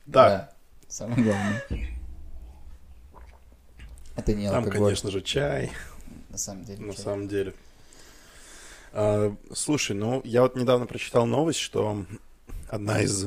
[0.06, 0.54] Да,
[0.94, 1.64] Самое главное.
[4.16, 5.72] Это не там, алкоголь, конечно же, чай,
[6.30, 6.86] на самом деле.
[6.86, 7.04] на чай.
[7.04, 7.56] самом деле.
[8.92, 12.06] А, слушай, ну, я вот недавно прочитал новость, что
[12.70, 13.26] одна из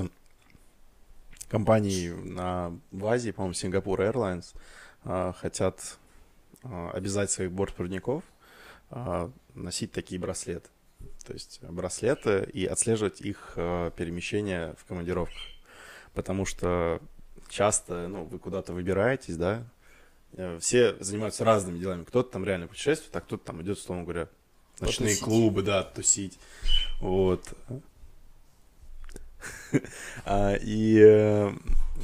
[1.48, 4.54] компаний на, Азии, по-моему, Сингапур Airlines,
[5.04, 5.98] а, хотят
[6.62, 8.24] а, обязать своих бортпроводников
[8.90, 10.68] а, носить такие браслеты.
[11.24, 15.36] То есть браслеты и отслеживать их перемещение в командировках.
[16.14, 17.00] Потому что
[17.48, 19.64] часто, ну, вы куда-то выбираетесь, да,
[20.32, 22.04] э, все занимаются разными делами.
[22.04, 24.28] Кто-то там реально путешествует, а кто-то там идет, условно говоря,
[24.80, 25.24] ночные Потусить.
[25.24, 26.38] клубы, да, тусить.
[27.00, 27.42] Вот.
[30.24, 31.50] А, И э,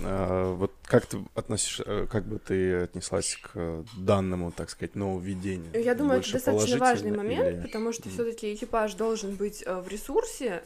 [0.05, 5.71] а, вот как ты относишься, э, как бы ты отнеслась к данному, так сказать, нововведению?
[5.75, 9.81] Я думаю, Больше это достаточно важный момент, или- потому что все-таки экипаж должен быть э,
[9.81, 10.63] в ресурсе.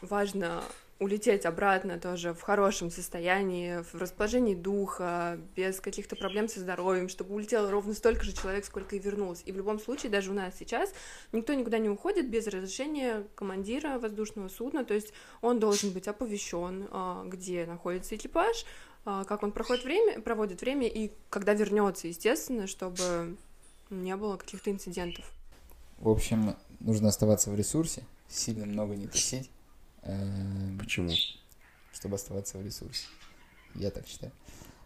[0.00, 0.62] Важно
[1.02, 7.34] улететь обратно тоже в хорошем состоянии, в расположении духа, без каких-то проблем со здоровьем, чтобы
[7.34, 9.42] улетело ровно столько же человек, сколько и вернулось.
[9.44, 10.92] И в любом случае, даже у нас сейчас
[11.32, 16.88] никто никуда не уходит без разрешения командира воздушного судна, то есть он должен быть оповещен,
[16.90, 18.64] э, где находится экипаж,
[19.04, 23.36] э, как он проходит время, проводит время и когда вернется, естественно, чтобы
[23.90, 25.24] не было каких-то инцидентов.
[25.98, 29.50] В общем, нужно оставаться в ресурсе, сильно много не тусить,
[30.78, 31.10] Почему?
[31.92, 33.06] чтобы оставаться в ресурсе.
[33.74, 34.32] Я так считаю.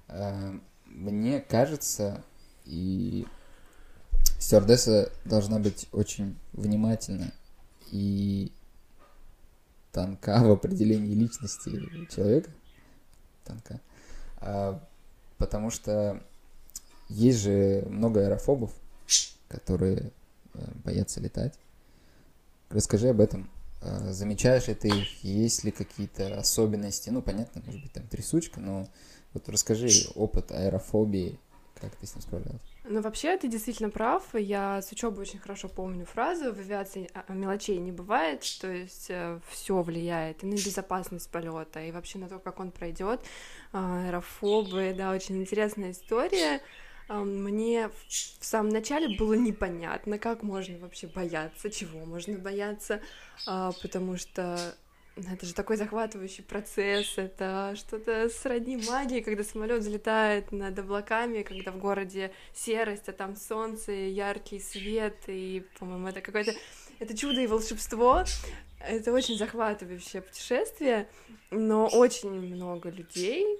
[0.08, 2.22] Эм, Мне кажется,
[2.64, 3.26] и
[4.38, 7.32] Стюардесса должна быть очень внимательна
[7.90, 8.52] и
[9.92, 11.70] тонка в определении личности
[12.14, 12.50] человека.
[13.44, 13.80] Тонка.
[14.38, 14.84] А,
[15.38, 16.22] потому что
[17.08, 18.72] есть же много аэрофобов,
[19.48, 20.12] которые
[20.54, 21.54] э, боятся летать.
[22.68, 23.48] Расскажи об этом.
[23.86, 25.24] А, замечаешь ли ты их?
[25.24, 27.10] Есть ли какие-то особенности?
[27.10, 28.86] Ну, понятно, может быть, там трясучка, но
[29.32, 31.38] вот расскажи опыт аэрофобии,
[31.80, 32.62] как ты с ним справлялась?
[32.88, 34.22] Ну, вообще, ты действительно прав.
[34.34, 39.06] Я с учебы очень хорошо помню фразу «в авиации а, мелочей не бывает», то есть
[39.08, 43.20] э, все влияет и на безопасность полета, и вообще на то, как он пройдет.
[43.72, 46.60] А, аэрофобы, да, очень интересная история.
[47.08, 53.00] А, мне в самом начале было непонятно, как можно вообще бояться, чего можно бояться,
[53.44, 54.74] потому что
[55.16, 61.72] это же такой захватывающий процесс, это что-то сродни магии, когда самолет взлетает над облаками, когда
[61.72, 66.52] в городе серость, а там солнце, яркий свет, и, по-моему, это какое-то...
[66.98, 68.24] Это чудо и волшебство,
[68.80, 71.08] это очень захватывающее путешествие,
[71.50, 73.58] но очень много людей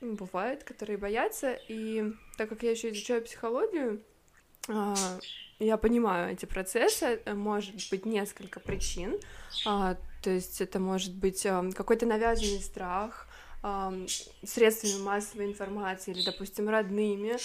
[0.00, 4.02] бывает, которые боятся, и так как я еще изучаю психологию,
[4.68, 4.94] а,
[5.58, 9.18] я понимаю эти процессы, может быть несколько причин,
[9.66, 13.28] а, то есть это может быть какой-то навязанный страх,
[14.44, 17.38] средствами массовой информации или, допустим, родными.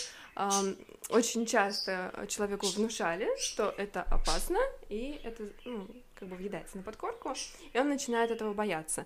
[1.09, 7.33] Очень часто человеку внушали, что это опасно, и это ну, как бы въедается на подкорку,
[7.71, 9.05] и он начинает этого бояться.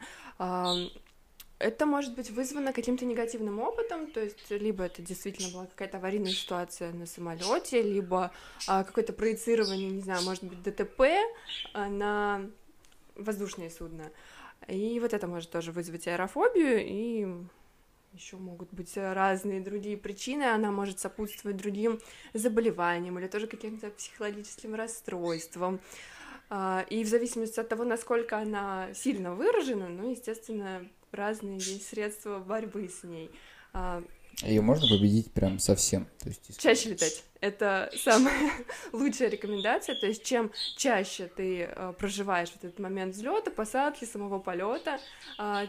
[1.64, 6.34] Это может быть вызвано каким-то негативным опытом, то есть либо это действительно была какая-то аварийная
[6.34, 8.34] ситуация на самолете, либо
[8.68, 11.04] а, какое-то проецирование, не знаю, может быть ДТП
[11.74, 12.42] а, на
[13.16, 14.12] воздушные судна.
[14.68, 17.28] И вот это может тоже вызвать аэрофобию, и
[18.12, 22.02] еще могут быть разные другие причины, она может сопутствовать другим
[22.34, 25.80] заболеваниям или тоже каким-то психологическим расстройствам.
[26.56, 32.38] А, и в зависимости от того, насколько она сильно выражена, ну, естественно, разные есть средства
[32.38, 33.32] борьбы с ней.
[33.74, 34.04] А,
[34.44, 36.08] ее можно победить прям совсем.
[36.20, 36.60] То есть...
[36.62, 37.24] Чаще летать.
[37.42, 38.52] Это самая
[38.92, 39.96] лучшая рекомендация.
[39.96, 45.00] То есть чем чаще ты э, проживаешь вот этот момент взлета, посадки, самого полета,
[45.40, 45.68] э,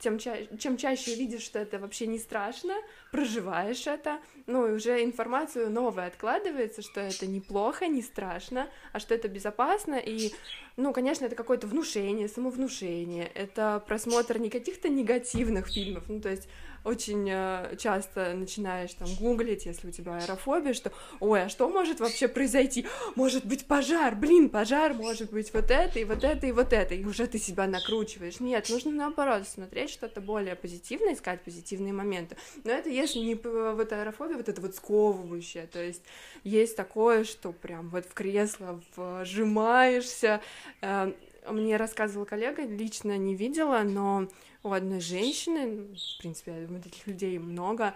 [0.00, 2.74] тем ча- чем чаще видишь, что это вообще не страшно,
[3.14, 9.14] проживаешь это, ну и уже информацию новая откладывается, что это неплохо, не страшно, а что
[9.14, 10.32] это безопасно, и,
[10.76, 16.48] ну, конечно, это какое-то внушение, самовнушение, это просмотр не каких-то негативных фильмов, ну, то есть
[16.84, 21.98] очень э, часто начинаешь там гуглить, если у тебя аэрофобия, что, ой, а что может
[22.00, 22.86] вообще произойти?
[23.16, 26.94] Может быть пожар, блин, пожар, может быть вот это, и вот это, и вот это,
[26.94, 28.38] и уже ты себя накручиваешь.
[28.38, 32.36] Нет, нужно наоборот смотреть что-то более позитивное, искать позитивные моменты.
[32.64, 36.02] Но это если не вот аэрофобия, вот это вот сковывающее, то есть
[36.42, 40.40] есть такое, что прям вот в кресло вжимаешься,
[40.80, 41.12] э,
[41.50, 44.28] мне рассказывал коллега, лично не видела, но
[44.62, 47.94] у одной женщины, в принципе, я думаю, таких людей много,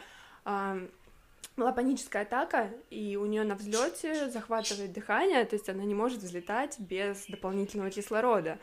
[1.58, 6.22] была паническая атака, и у нее на взлете захватывает дыхание, то есть она не может
[6.22, 8.58] взлетать без дополнительного кислорода.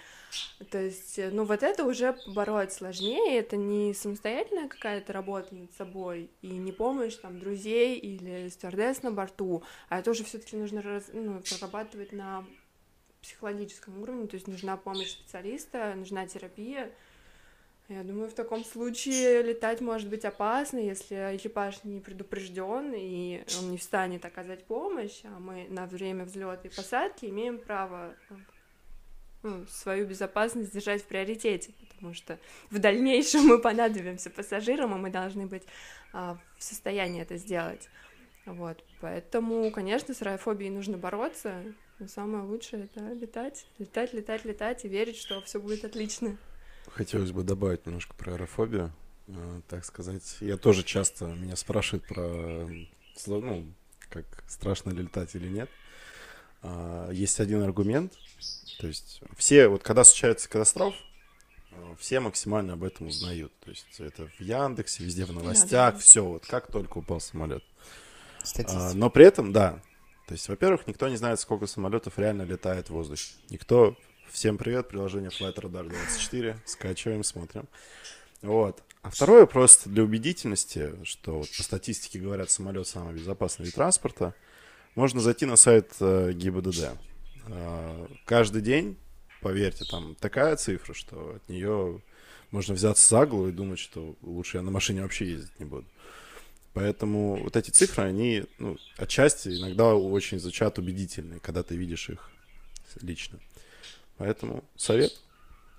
[0.71, 6.31] То есть, ну вот это уже бороть сложнее, это не самостоятельная какая-то работа над собой,
[6.41, 10.81] и не помощь там друзей или стюардесс на борту, а это уже все таки нужно
[10.81, 12.45] раз, ну, прорабатывать на
[13.21, 16.91] психологическом уровне, то есть нужна помощь специалиста, нужна терапия,
[17.87, 23.71] я думаю, в таком случае летать может быть опасно, если экипаж не предупрежден и он
[23.71, 28.15] не встанет оказать помощь, а мы на время взлета и посадки имеем право
[29.43, 32.39] ну, свою безопасность держать в приоритете, потому что
[32.71, 35.63] в дальнейшем мы понадобимся пассажирам, и мы должны быть
[36.11, 37.87] а, в состоянии это сделать.
[38.47, 41.63] Вот, поэтому, конечно, с аэрофобией нужно бороться,
[41.99, 46.37] но самое лучшее это летать, летать, летать, летать и верить, что все будет отлично.
[46.91, 48.91] Хотелось бы добавить немножко про аэрофобию,
[49.27, 50.37] э, так сказать.
[50.39, 52.67] Я тоже часто меня спрашивают про,
[53.27, 53.65] ну,
[54.09, 55.69] как страшно ли летать или нет.
[56.61, 58.13] А, есть один аргумент,
[58.79, 60.95] то есть все, вот когда случается катастроф,
[61.71, 63.51] э, все максимально об этом узнают.
[63.59, 65.97] То есть это в Яндексе, везде в новостях, да, да.
[65.97, 67.63] все, вот как только упал самолет.
[68.67, 69.81] А, но при этом, да,
[70.27, 73.33] то есть, во-первых, никто не знает, сколько самолетов реально летает в воздухе.
[73.49, 73.95] Никто
[74.31, 76.57] Всем привет, приложение Flight Radar 24.
[76.65, 77.67] Скачиваем, смотрим.
[78.41, 78.83] Вот.
[79.01, 84.33] А второе просто для убедительности, что вот по статистике говорят, самолет самый безопасный вид транспорта,
[84.95, 86.97] можно зайти на сайт э, ГИБДД.
[87.47, 88.97] Э, каждый день,
[89.41, 92.01] поверьте, там такая цифра, что от нее
[92.51, 95.85] можно взяться за голову и думать, что лучше я на машине вообще ездить не буду.
[96.73, 102.29] Поэтому вот эти цифры, они ну, отчасти иногда очень звучат убедительные, когда ты видишь их
[103.01, 103.39] лично.
[104.17, 105.11] Поэтому совет.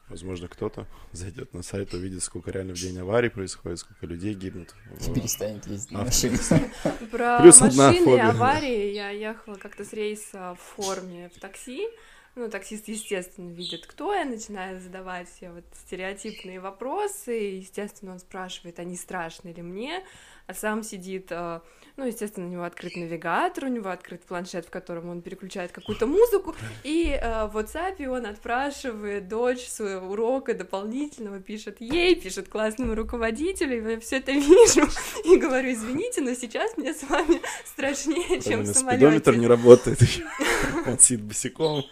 [0.08, 4.72] Возможно, кто-то зайдет на сайт, увидит, сколько реально в день аварий происходит, сколько людей гибнут.
[5.04, 6.38] И перестанет ездить на машине.
[7.10, 11.88] Про Плюс машины и аварии я ехала как-то с рейса в форме в такси.
[12.36, 17.40] Ну, таксист, естественно, видит, кто я, начинает задавать все вот стереотипные вопросы.
[17.40, 20.04] И, естественно, он спрашивает, а не страшно ли мне?
[20.46, 21.60] А сам сидит, э,
[21.96, 26.06] ну, естественно, у него открыт навигатор, у него открыт планшет, в котором он переключает какую-то
[26.06, 32.94] музыку, и э, в WhatsApp он отпрашивает дочь своего урока дополнительного, пишет ей, пишет классному
[32.94, 34.88] руководителю, и я все это вижу,
[35.24, 39.40] и говорю, извините, но сейчас мне с вами страшнее, чем в Особенно Спидометр самолете.
[39.40, 40.24] не работает еще.
[40.86, 41.84] Он сидит босиком.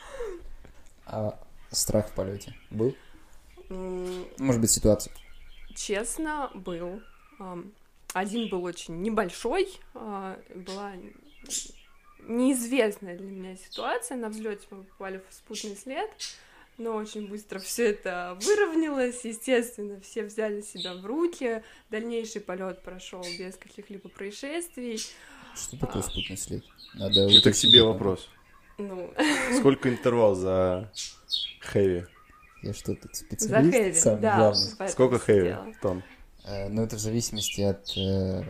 [1.06, 1.38] А
[1.70, 2.94] страх в полете был?
[3.68, 5.12] Может быть, ситуация.
[5.74, 7.02] Честно, был.
[8.14, 10.92] Один был очень небольшой, а, была
[12.20, 14.16] неизвестная для меня ситуация.
[14.16, 16.10] На взлете мы попали в спутный след,
[16.78, 19.24] но очень быстро все это выровнялось.
[19.24, 21.62] Естественно, все взяли себя в руки.
[21.90, 25.00] Дальнейший полет прошел без каких-либо происшествий.
[25.56, 26.64] Что такое спутный след?
[26.94, 27.84] Надо Это к это.
[27.84, 28.28] вопрос.
[28.78, 29.12] Ну,
[29.58, 30.90] Сколько интервал за
[31.60, 32.06] хэви?
[32.62, 33.76] Я что, тут за специалист?
[33.76, 34.36] хэви, Самый да.
[34.36, 34.88] главный?
[34.88, 35.74] Сколько хэви дело.
[36.44, 38.44] Э, Ну, это в зависимости от э,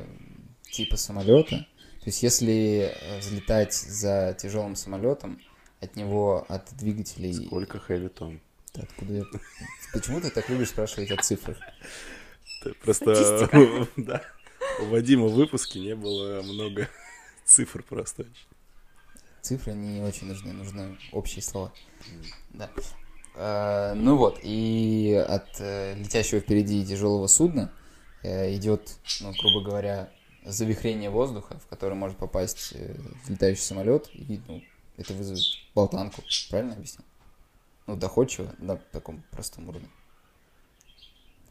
[0.70, 1.66] типа самолета.
[2.01, 5.40] То есть, если э, взлетать за тяжелым самолетом,
[5.80, 7.47] от него, от двигателей...
[7.47, 8.40] Сколько хэви тонн?
[8.74, 9.24] Да, Откуда я...
[9.92, 11.59] Почему ты так любишь спрашивать о цифрах?
[12.62, 13.49] Ты Просто,
[13.97, 14.22] да,
[14.80, 16.88] у Вадима в выпуске не было много
[17.45, 18.24] цифр просто.
[19.42, 21.72] Цифры не очень нужны, нужны общие слова.
[22.51, 22.70] Да.
[23.95, 27.70] Ну вот, и от летящего впереди тяжелого судна
[28.25, 30.11] идет, ну, грубо говоря,
[30.45, 32.95] завихрение воздуха, в который может попасть э,
[33.29, 34.62] летающий самолет, и ну,
[34.97, 35.43] это вызовет
[35.75, 36.22] болтанку.
[36.51, 37.05] Правильно объяснил?
[37.87, 39.89] Ну, доходчиво, на таком простом уровне.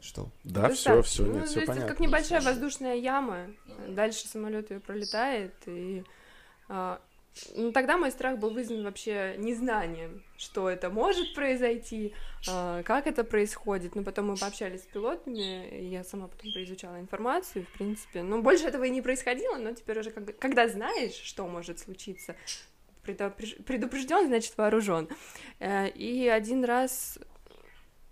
[0.01, 0.29] Что?
[0.43, 1.87] Да, все, все, Ну, нет, то все есть это понятно.
[1.89, 3.47] как небольшая воздушная яма.
[3.87, 6.03] Дальше самолет ее пролетает, и
[6.67, 6.99] а,
[7.55, 12.13] ну, тогда мой страх был вызван вообще незнанием, что это может произойти,
[12.47, 13.95] а, как это происходит.
[13.95, 18.41] Но потом мы пообщались с пилотами, и я сама потом поизучала информацию, в принципе, ну,
[18.41, 22.35] больше этого и не происходило, но теперь уже, когда знаешь, что может случиться,
[23.03, 25.09] предупрежден, значит вооружен.
[25.59, 27.19] Э, И один раз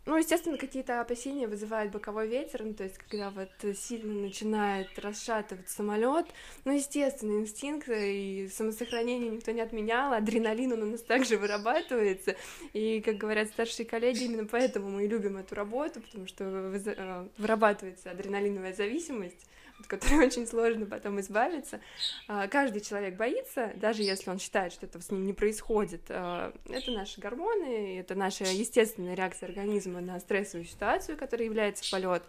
[0.06, 5.70] ну, естественно, какие-то опасения вызывает боковой ветер, ну, то есть, когда вот сильно начинает расшатывать
[5.70, 6.26] самолет,
[6.66, 12.36] ну, естественно, инстинкт и самосохранение никто не отменял, адреналин он у нас также вырабатывается,
[12.74, 17.28] и, как говорят старшие коллеги, именно поэтому мы и любим эту работу, потому что э,
[17.38, 19.48] вырабатывается адреналиновая зависимость,
[19.88, 21.82] от которой очень сложно потом избавиться.
[22.28, 26.04] А, Каждый человек боится, даже если он считает, что этого с ним не происходит.
[26.10, 32.24] А, Это наши гормоны, это наша естественная реакция организма на стрессовую ситуацию, которая является полет.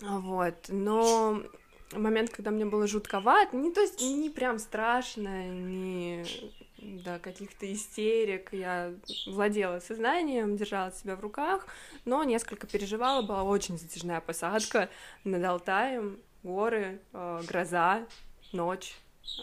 [0.00, 0.54] Вот.
[0.68, 1.42] Но
[1.92, 6.24] момент, когда мне было жутковато, не то есть не прям страшно, не
[6.78, 8.94] до каких-то истерик, я
[9.26, 11.66] владела сознанием, держала себя в руках,
[12.04, 14.88] но несколько переживала, была очень затяжная посадка
[15.24, 18.06] над Алтаем, горы, э, гроза,
[18.52, 18.94] ночь,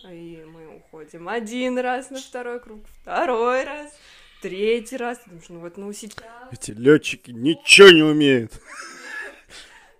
[0.10, 3.94] и мы уходим один раз на второй круг, второй раз,
[4.42, 6.24] третий раз, потому что ну вот, ну сейчас...
[6.52, 8.52] Эти летчики ничего не умеют.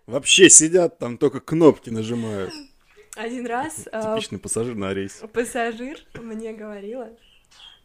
[0.06, 2.54] Вообще сидят там, только кнопки нажимают.
[3.16, 5.24] Один раз э, Типичный пассажир на рейс.
[5.34, 7.10] пассажир мне говорила,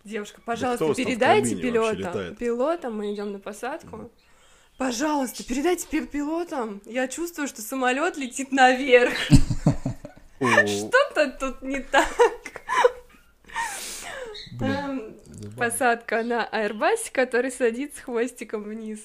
[0.05, 4.11] девушка, пожалуйста, передайте пилотам, пилотам, мы идем на посадку.
[4.81, 6.81] Пожалуйста, передайте пи- пилотам.
[6.87, 9.13] Я чувствую, что самолет летит наверх.
[10.41, 12.09] Что-то тут не так.
[14.59, 15.19] Эм.
[15.59, 19.01] Посадка на аэрбасе, который садится хвостиком вниз.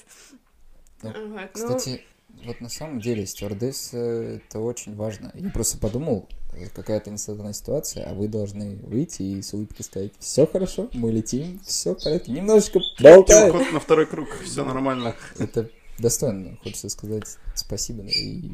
[1.02, 2.02] Ну, ну, Кстати,
[2.46, 5.30] вот на самом деле стюардесса это очень важно.
[5.34, 6.26] Я просто подумал,
[6.74, 11.60] какая-то нестандартная ситуация, а вы должны выйти и с улыбкой сказать, все хорошо, мы летим,
[11.64, 13.54] все порядке, немножечко болтаем.
[13.54, 15.14] уход на второй круг, все нормально.
[15.38, 18.50] Это достойно, хочется сказать спасибо и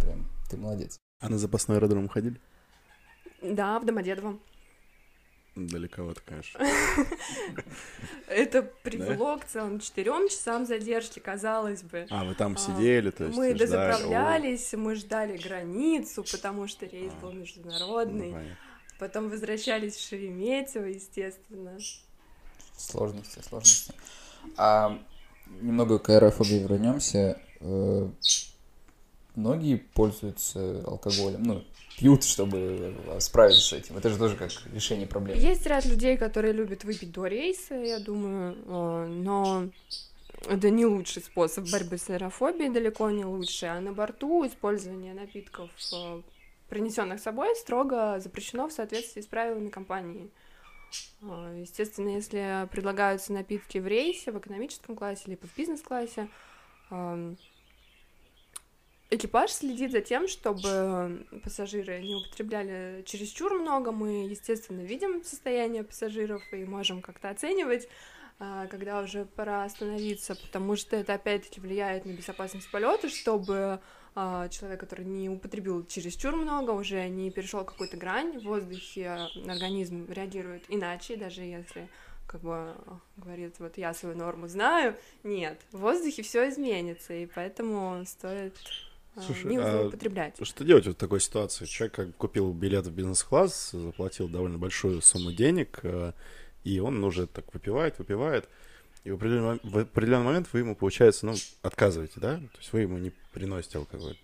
[0.00, 0.98] прям ты молодец.
[1.20, 2.40] А на запасной аэродром ходили?
[3.42, 4.38] Да, в Домодедово.
[5.56, 6.60] Далековато, конечно.
[8.28, 12.06] Это привело к целым четырем часам задержки, казалось бы.
[12.10, 17.10] А, вы там А, сидели, то есть Мы дозаправлялись, мы ждали границу, потому что рейс
[17.16, 17.20] А.
[17.22, 18.34] был ну, международный.
[18.98, 21.78] Потом возвращались в Шереметьево, естественно.
[22.76, 23.94] Сложности, сложности.
[24.58, 24.98] А
[25.62, 27.40] немного к аэрофобии вернемся.
[27.60, 28.08] Э,
[29.36, 31.64] Многие пользуются алкоголем, ну,
[31.96, 33.96] пьют, чтобы справиться с этим.
[33.96, 35.40] Это же тоже как решение проблемы.
[35.40, 39.68] Есть ряд людей, которые любят выпить до рейса, я думаю, э, но
[40.48, 43.70] это не лучший способ борьбы с аэрофобией, далеко не лучший.
[43.70, 46.22] А на борту использование напитков, э,
[46.68, 50.30] принесенных с собой, строго запрещено в соответствии с правилами компании.
[51.22, 56.28] Э, естественно, если предлагаются напитки в рейсе, в экономическом классе, либо в бизнес-классе,
[56.90, 57.38] эм,
[59.08, 63.92] Экипаж следит за тем, чтобы пассажиры не употребляли чересчур много.
[63.92, 67.88] Мы, естественно, видим состояние пассажиров и можем как-то оценивать,
[68.40, 73.80] а, когда уже пора остановиться, потому что это опять-таки влияет на безопасность полета, чтобы
[74.16, 80.10] а, человек, который не употребил чересчур много, уже не перешел какую-то грань, в воздухе организм
[80.10, 81.88] реагирует иначе, даже если
[82.26, 82.74] как бы
[83.16, 88.54] говорит, вот я свою норму знаю, нет, в воздухе все изменится, и поэтому стоит
[89.24, 90.34] Слушай, не а употреблять.
[90.40, 91.64] Что делать в такой ситуации?
[91.64, 96.12] Человек как купил билет в бизнес-класс, заплатил довольно большую сумму денег, э,
[96.64, 98.48] и он уже так выпивает, выпивает,
[99.04, 102.36] и в определенный, в определенный момент вы ему, получается, ну, отказываете, да?
[102.36, 104.18] То есть вы ему не приносите алкоголь.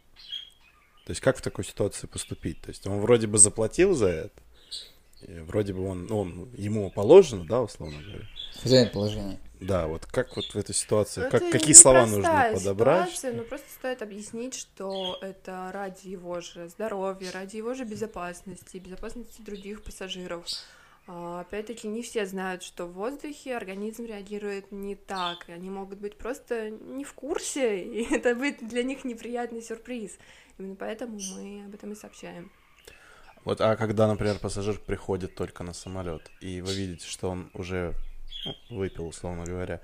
[1.06, 2.60] То есть как в такой ситуации поступить?
[2.60, 4.42] То есть он вроде бы заплатил за это,
[5.46, 8.28] вроде бы он, он ему положено, да, условно говоря.
[8.62, 9.38] Хозяин положения.
[9.62, 13.10] Да, вот как вот в этой ситуации, ну, как, какие слова нужно подобрать?
[13.10, 18.78] Ситуация, но просто стоит объяснить, что это ради его же здоровья, ради его же безопасности,
[18.78, 20.46] безопасности других пассажиров.
[21.06, 25.48] А, опять-таки, не все знают, что в воздухе организм реагирует не так.
[25.48, 30.18] Они могут быть просто не в курсе, и это будет для них неприятный сюрприз.
[30.58, 32.50] Именно поэтому мы об этом и сообщаем.
[33.44, 37.94] Вот, а когда, например, пассажир приходит только на самолет, и вы видите, что он уже
[38.70, 39.80] выпил, условно говоря,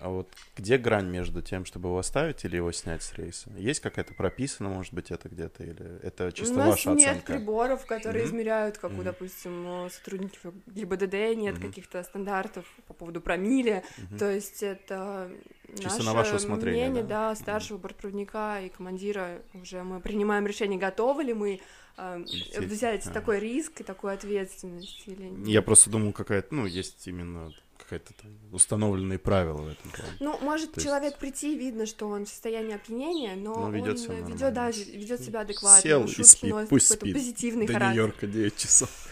[0.00, 3.50] а вот где грань между тем, чтобы его оставить или его снять с рейса?
[3.56, 6.90] Есть какая-то прописана, может быть, это где-то, или это чисто ваша оценка?
[6.90, 8.28] У нас нет приборов, которые mm-hmm.
[8.28, 9.00] измеряют, как mm-hmm.
[9.00, 11.60] у, допустим, сотрудников ГИБДД, нет mm-hmm.
[11.60, 14.18] каких-то стандартов по поводу промилле, mm-hmm.
[14.18, 15.30] то есть это
[15.68, 17.80] Чисто наше на ваше усмотрение, мнение, да, да старшего mm-hmm.
[17.80, 21.60] бортпроводника и командира, уже мы принимаем решение, готовы ли мы
[21.96, 22.24] э,
[22.58, 23.10] взять а.
[23.10, 25.48] такой риск и такую ответственность или нет.
[25.48, 28.12] Я просто думал, какая-то, ну, есть именно какая-то
[28.52, 30.12] установленные правила в этом плане.
[30.20, 31.18] Ну, может То человек есть...
[31.18, 35.40] прийти, видно, что он в состоянии опьянения, но, но ведет он ведет, да, ведет себя
[35.40, 37.14] адекватно, Сел и спит, пусть спит.
[37.14, 37.94] позитивный До характер.
[37.94, 39.08] Нью-Йорка 9 часов.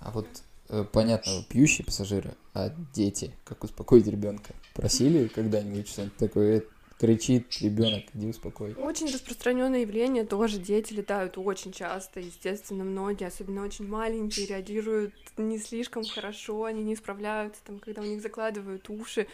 [0.00, 0.26] А вот
[0.68, 4.54] э, понятно, пьющие пассажиры, а дети, как успокоить ребенка?
[4.74, 6.64] Просили когда-нибудь что-нибудь такое?
[7.00, 8.74] Кричит ребенок, иди успокой.
[8.74, 15.58] Очень распространенное явление, тоже дети летают очень часто, естественно, многие, особенно очень маленькие, реагируют не
[15.58, 19.26] слишком хорошо, они не справляются, там, когда у них закладывают уши,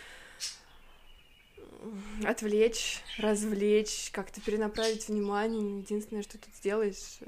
[2.24, 7.26] отвлечь, развлечь, как-то перенаправить внимание, единственное, что тут сделаешь, э,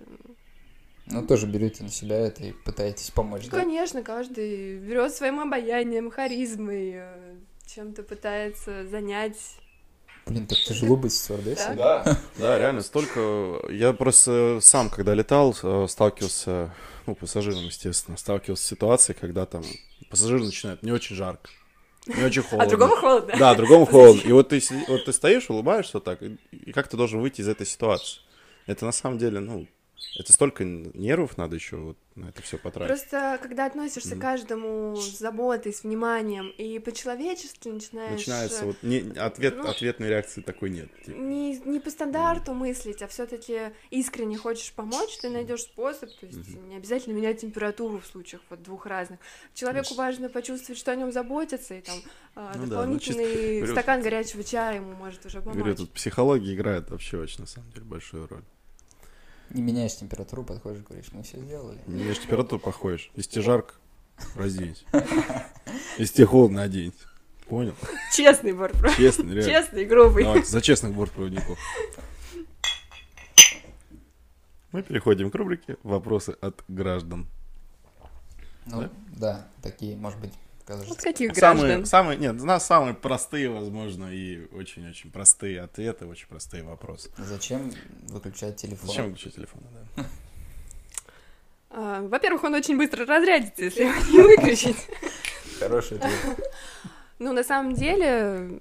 [1.06, 3.58] ну, тоже берете на себя это и пытаетесь помочь, да?
[3.58, 7.36] Конечно, каждый берет своим обаянием, харизмой, э,
[7.66, 9.58] чем-то пытается занять
[10.28, 11.76] Блин, так тяжело быть стюардессой.
[11.76, 13.60] Да, да, реально, столько...
[13.70, 16.74] Я просто сам, когда летал, э, сталкивался,
[17.06, 19.62] ну, пассажиром, естественно, сталкивался с ситуацией, когда там
[20.10, 21.48] пассажир начинает, не очень жарко,
[22.06, 22.64] не очень холодно.
[22.64, 23.34] А другому холодно.
[23.38, 24.20] Да, другому холодно.
[24.20, 27.66] И вот ты, вот ты стоишь, улыбаешься так, и как ты должен выйти из этой
[27.66, 28.20] ситуации?
[28.66, 29.66] Это на самом деле, ну,
[30.16, 32.88] это столько нервов надо еще вот на это все потратить.
[32.88, 34.18] Просто когда относишься mm.
[34.18, 38.12] к каждому с заботой, с вниманием и по-человечески начинаешь...
[38.12, 40.90] Начинается вот не, ответ, ну, ответной реакции такой нет.
[41.04, 41.16] Типа.
[41.16, 42.54] Не, не по стандарту mm.
[42.54, 46.68] мыслить, а все-таки искренне хочешь помочь, ты найдешь способ, то есть mm-hmm.
[46.68, 49.20] не обязательно менять температуру в случаях вот двух разных.
[49.54, 49.98] Человеку Значит...
[49.98, 51.96] важно почувствовать, что о нем заботятся, и там
[52.34, 55.56] а, ну, дополнительный да, ну, стакан горячего чая ему может уже помочь.
[55.56, 58.44] Говорю, тут психология играет вообще очень, на самом деле, большую роль.
[59.50, 61.78] Не меняешь температуру, подходишь, говоришь, мы все сделали.
[61.86, 63.10] Не меняешь температуру, походишь.
[63.14, 63.74] Если тебе жарко,
[64.34, 64.84] разденься.
[65.96, 67.06] Если тебе холодно, оденься.
[67.48, 67.74] Понял?
[68.14, 68.98] Честный бортпроводник.
[68.98, 69.50] Честный, реально.
[69.50, 70.24] Честный, грубый.
[70.24, 71.58] Давайте, за честных бортпроводников.
[74.70, 77.26] Мы переходим к рубрике «Вопросы от граждан».
[78.66, 80.34] Ну, да, да такие, может быть,
[80.68, 80.90] кажется.
[80.90, 81.86] Вот каких самые, граждан?
[81.86, 87.10] Самые, нет, у нас самые простые, возможно, и очень-очень простые ответы, очень простые вопросы.
[87.16, 87.72] Зачем
[88.08, 88.88] выключать телефон?
[88.88, 89.62] Зачем выключать телефон,
[89.96, 90.04] да.
[91.70, 94.76] А, во-первых, он очень быстро разрядится, если его не выключить.
[95.58, 96.52] Хороший ответ.
[97.18, 98.60] Ну, на самом деле,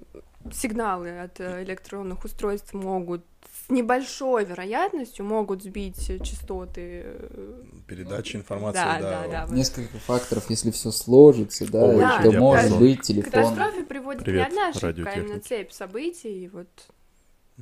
[0.52, 3.24] сигналы от электронных устройств могут
[3.68, 8.78] с небольшой вероятностью могут сбить частоты э, передачи информации.
[8.78, 9.46] Да, да, да.
[9.46, 9.54] да.
[9.54, 12.76] Несколько факторов, если все сложится, да, Ой, да, то может да.
[12.76, 13.30] быть телефон.
[13.30, 16.68] К катастрофе приводит Привет, не одна ошибка, а именно цепь событий, и вот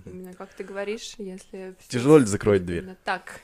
[0.05, 1.75] именно как ты говоришь, если...
[1.89, 2.97] Тяжело ли закроет дверь?
[3.05, 3.41] Так.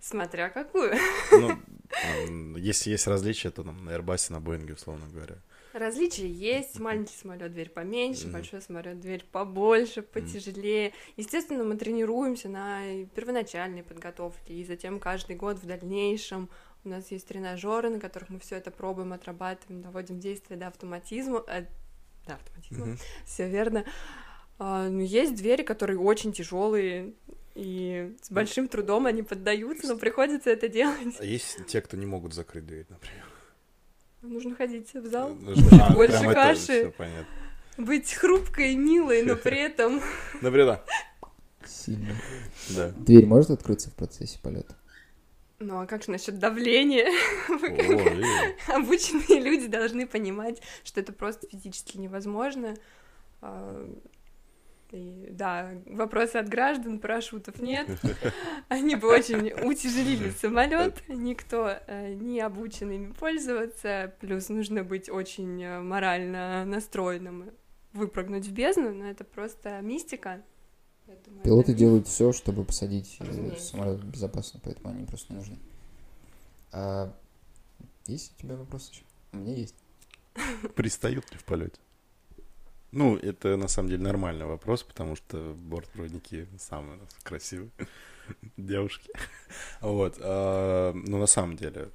[0.00, 0.94] Смотря какую.
[1.32, 5.36] Ну, если есть различия, то там на Airbus, на Боинге, условно говоря.
[5.72, 6.78] Различия есть.
[6.80, 8.32] Маленький самолет дверь поменьше, Мгм.
[8.32, 10.92] большой самолет дверь побольше, потяжелее.
[11.16, 12.82] Естественно, мы тренируемся на
[13.14, 16.48] первоначальной подготовке, и затем каждый год в дальнейшем
[16.84, 21.44] у нас есть тренажеры, на которых мы все это пробуем, отрабатываем, доводим действие до автоматизма.
[21.46, 21.66] э,
[22.26, 22.86] до автоматизма.
[22.86, 22.98] Мгм.
[23.26, 23.84] Все верно.
[24.58, 27.14] А, ну, есть двери, которые очень тяжелые.
[27.54, 31.16] И с большим трудом они поддаются, но приходится это делать.
[31.18, 33.24] А есть те, кто не могут закрыть дверь, например?
[34.22, 36.92] Нужно ходить в зал, Нужно- а, больше каши.
[37.78, 40.00] быть хрупкой и милой, но при этом
[40.42, 40.84] Например, да.
[41.66, 42.14] Сильно.
[42.70, 42.88] Да.
[42.90, 44.76] Дверь может открыться в процессе полета?
[45.58, 47.06] Ну а как же насчет давления?
[48.68, 48.76] О.
[48.76, 52.76] Обученные люди должны понимать, что это просто физически невозможно.
[54.92, 57.88] А, И, да, вопросы от граждан, парашютов нет.
[58.68, 61.02] Они бы очень утяжелили самолет.
[61.08, 64.14] Никто э, не обучен ими пользоваться.
[64.20, 67.50] Плюс нужно быть очень э, морально настроенным
[67.92, 70.42] выпрыгнуть в бездну, но это просто мистика.
[71.06, 73.66] Поэтому Пилоты это делают все, чтобы посадить э, Разумеется.
[73.66, 75.58] самолет безопасно, поэтому они просто не нужны.
[76.72, 77.12] А
[78.06, 79.02] есть у тебя вопросы еще?
[79.32, 79.74] У меня есть.
[80.74, 81.80] Пристают ли в полете?
[82.92, 87.70] Ну, это на самом деле нормальный вопрос, потому что бортпроводники самые красивые
[88.56, 89.10] девушки.
[89.80, 90.16] Вот.
[90.20, 91.90] а, Но на самом деле,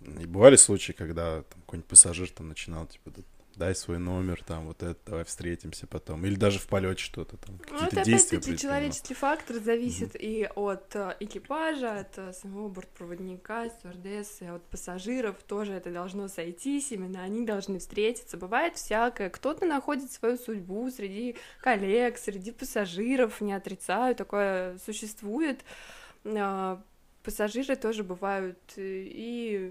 [0.00, 3.22] и бывали случаи, когда какой-нибудь пассажир там начинал, типа, «Да
[3.60, 6.24] дай свой номер, там, вот это, давай встретимся потом.
[6.24, 11.14] Или даже в полете что-то там, Ну, это опять-таки человеческий фактор зависит и от э,
[11.20, 17.80] экипажа, от э, самого бортпроводника, стюардессы, от пассажиров тоже это должно сойтись, именно они должны
[17.80, 18.38] встретиться.
[18.38, 19.28] Бывает всякое.
[19.28, 25.60] Кто-то находит свою судьбу среди коллег, среди пассажиров, не отрицаю, такое существует.
[26.24, 26.82] А,
[27.22, 29.70] Пассажиры тоже бывают э, и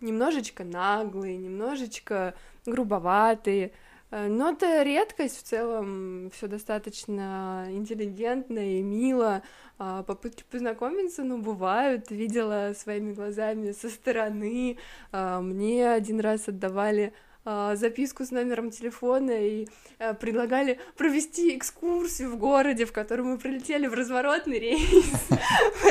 [0.00, 2.34] немножечко наглые, немножечко
[2.66, 3.72] грубоватые,
[4.10, 9.42] Э, Но это редкость в целом, все достаточно интеллигентно и мило.
[9.78, 12.10] А, Попытки познакомиться, ну, бывают.
[12.10, 14.78] Видела своими глазами со стороны.
[15.12, 17.12] А, Мне один раз отдавали
[17.44, 19.66] а, записку с номером телефона и
[19.98, 24.90] а, предлагали провести экскурсию в городе, в который мы прилетели в разворотный рейс.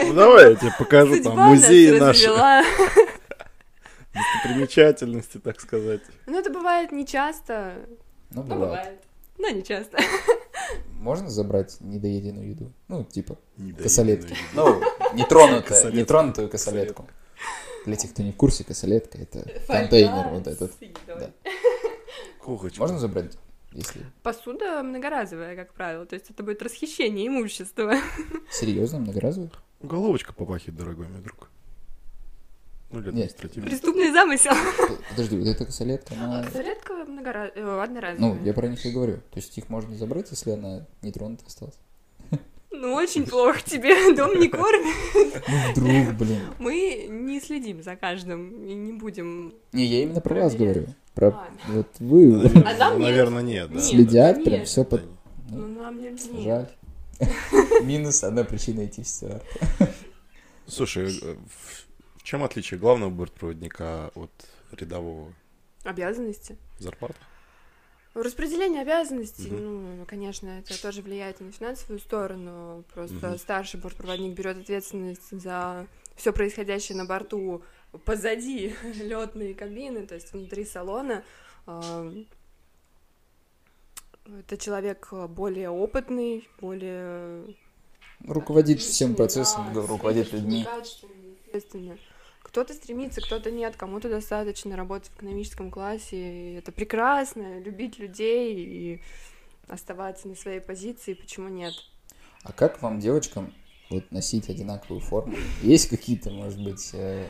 [0.05, 2.63] Ну, давай я тебе покажу там наши, развела.
[4.13, 6.01] Достопримечательности, так сказать.
[6.25, 7.73] Ну, это бывает нечасто.
[8.31, 8.59] Ну, Ну, бывает.
[8.59, 9.01] бывает.
[9.37, 9.97] Но не часто.
[10.93, 12.73] Можно забрать недоеденную еду?
[12.89, 13.37] Ну, типа,
[13.81, 14.35] косолетки.
[14.53, 14.81] Ну,
[15.13, 17.07] нетронутую, нетронутую косолетку.
[17.85, 20.73] Для тех, кто не в курсе, косолетка— это контейнер вот этот.
[21.07, 21.31] Да.
[22.41, 22.79] Кухочка.
[22.81, 23.37] Можно забрать,
[23.71, 27.95] если Посуда многоразовая, как правило, то есть это будет расхищение имущества.
[28.51, 29.51] серьезно, многоразовый?
[29.79, 31.49] Уголовочка попахивает, дорогой мой друг.
[32.91, 33.69] Ну, или административный.
[33.69, 34.51] Преступный замысел.
[35.11, 36.43] Подожди, вот эта косолетка, она...
[36.55, 38.33] Редко многоразовая, одноразовая.
[38.33, 39.17] Ну, я про них и говорю.
[39.31, 41.75] То есть их можно забрать, если она не тронута осталась?
[42.71, 44.95] Ну, очень плохо тебе, дом не кормит.
[45.47, 46.41] Ну, вдруг, блин.
[46.59, 49.53] Мы не следим за каждым и не будем...
[49.73, 50.85] Не, я именно про вас говорю.
[51.13, 53.75] Про А, вот вы А нам Ну, наверное, нет, да.
[53.75, 53.83] Нет.
[53.83, 55.01] следят, ну, прям все под...
[55.49, 56.43] Ну, нам не нет.
[56.43, 56.67] Жаль.
[57.83, 59.43] Минус одна причина идти в стюард.
[60.67, 61.35] Слушай, э,
[62.29, 64.29] чем отличие главного бортпроводника от
[64.71, 65.33] рядового?
[65.83, 66.57] Обязанности.
[66.77, 67.15] Зарплата?
[68.13, 69.97] Распределение обязанностей, Мгм.
[69.97, 72.83] ну, конечно, это тоже влияет и на финансовую сторону.
[72.93, 73.37] Просто Мгм.
[73.39, 77.63] старший бортпроводник берет ответственность за все происходящее на борту
[78.05, 81.23] позади летной кабины, то есть внутри салона.
[81.65, 82.13] А,
[84.39, 87.55] Это человек более опытный, более
[88.27, 90.67] Руководит всем процессом, да, руководит людьми.
[91.47, 91.97] естественно.
[92.49, 96.15] Кто-то стремится, кто-то нет, кому-то достаточно работать в экономическом классе.
[96.15, 99.01] И это прекрасно, любить людей и
[99.67, 101.75] оставаться на своей позиции, почему нет?
[102.41, 103.53] А как вам, девочкам,
[103.91, 105.35] вот носить одинаковую форму?
[105.61, 107.27] Есть какие-то, может быть, э,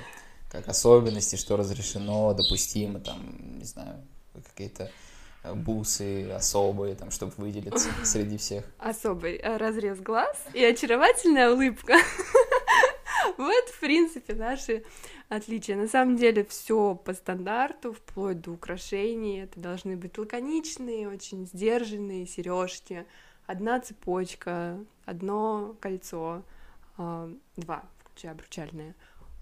[0.49, 4.01] как особенности, что разрешено, допустимо, там, не знаю,
[4.45, 4.89] какие-то
[5.43, 8.63] э, бусы особые, там, чтобы выделиться среди всех?
[8.78, 11.95] Особый э, разрез глаз и очаровательная улыбка.
[13.38, 14.84] Вот, в принципе, наши
[15.30, 15.76] отличия.
[15.76, 19.43] На самом деле все по стандарту, вплоть до украшений.
[19.43, 23.05] Это должны быть лаконичные, очень сдержанные сережки,
[23.45, 26.43] одна цепочка, одно кольцо,
[26.97, 28.95] а, два, включая обручальные.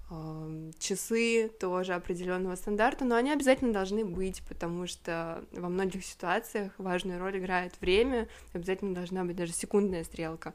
[0.09, 0.49] А,
[0.80, 7.19] Часы тоже определенного стандарта, но они обязательно должны быть, потому что во многих ситуациях важную
[7.19, 10.53] роль играет время, обязательно должна быть даже секундная стрелка.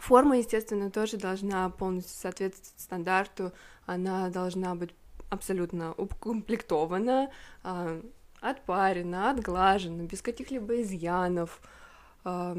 [0.00, 3.52] Форма, естественно, тоже должна полностью соответствовать стандарту,
[3.86, 4.94] она должна быть
[5.30, 7.30] абсолютно укомплектована,
[7.62, 8.00] а,
[8.40, 11.60] отпарена, отглажена, без каких-либо изъянов.
[12.24, 12.56] А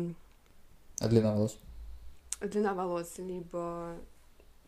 [1.08, 1.60] длина волос?
[2.42, 3.98] Длина волос либо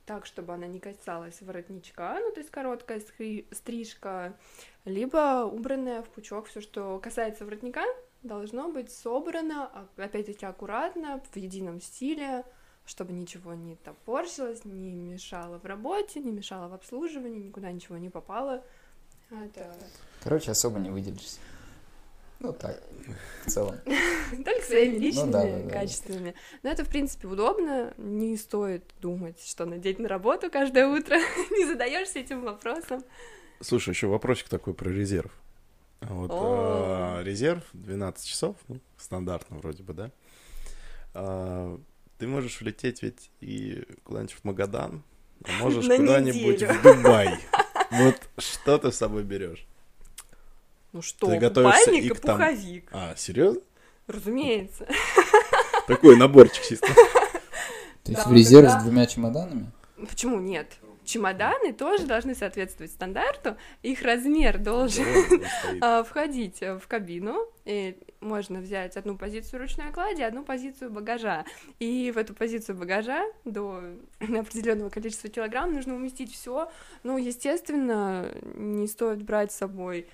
[0.05, 3.01] так, чтобы она не касалась воротничка, ну, то есть короткая
[3.51, 4.33] стрижка,
[4.85, 6.47] либо убранная в пучок.
[6.47, 7.83] Все, что касается воротника,
[8.23, 12.43] должно быть собрано, а, опять-таки, аккуратно, в едином стиле,
[12.91, 18.09] чтобы ничего не топорщилось, не мешало в работе, не мешало в обслуживании, никуда ничего не
[18.09, 18.65] попало.
[19.29, 19.73] Это...
[20.21, 21.39] Короче, особо не выделишься.
[22.41, 22.83] Ну так,
[23.45, 23.77] в целом.
[24.43, 26.35] Только своими личными ну, да, да, качествами.
[26.63, 27.93] Но это, в принципе, удобно.
[27.95, 31.15] Не стоит думать, что надеть на работу каждое утро.
[31.51, 33.05] не задаешься этим вопросом.
[33.61, 35.31] Слушай, еще вопросик такой про резерв.
[36.01, 40.11] Вот э, резерв 12 часов, ну, стандартно вроде бы, да?
[41.13, 41.79] А,
[42.21, 45.01] ты можешь влететь ведь и куда-нибудь в Магадан,
[45.43, 47.39] а можешь куда-нибудь в Дубай.
[47.89, 49.65] Вот что ты с собой берешь?
[50.93, 52.89] Ну что, ты купальник и, и пуховик.
[52.93, 53.59] А, серьезно?
[54.07, 54.87] Разумеется.
[55.87, 56.87] Такой наборчик чисто.
[58.03, 59.71] То есть в резерв с двумя чемоданами?
[60.07, 60.71] Почему нет?
[61.11, 65.05] Чемоданы тоже должны соответствовать стандарту, их размер должен
[65.81, 71.43] а, входить в кабину, и можно взять одну позицию ручной клади, одну позицию багажа,
[71.79, 73.83] и в эту позицию багажа до
[74.21, 76.71] определенного количества килограмм нужно уместить все.
[77.03, 80.07] Ну, естественно, не стоит брать с собой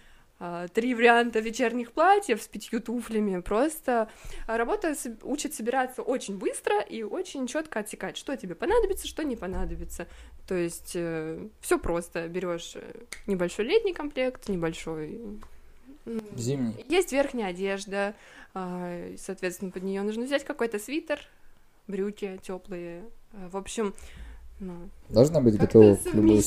[0.73, 3.39] три варианта вечерних платьев с пятью туфлями.
[3.41, 4.09] Просто
[4.45, 10.07] работа учит собираться очень быстро и очень четко отсекать, что тебе понадобится, что не понадобится.
[10.47, 12.27] То есть э, все просто.
[12.27, 12.81] Берешь э,
[13.25, 15.19] небольшой летний комплект, небольшой
[16.35, 16.85] зимний.
[16.87, 18.15] Есть верхняя одежда,
[18.53, 21.19] э, соответственно, под нее нужно взять какой-то свитер,
[21.87, 23.03] брюки теплые.
[23.33, 23.93] Э, в общем,
[24.59, 26.41] ну, Должна быть готова к любой.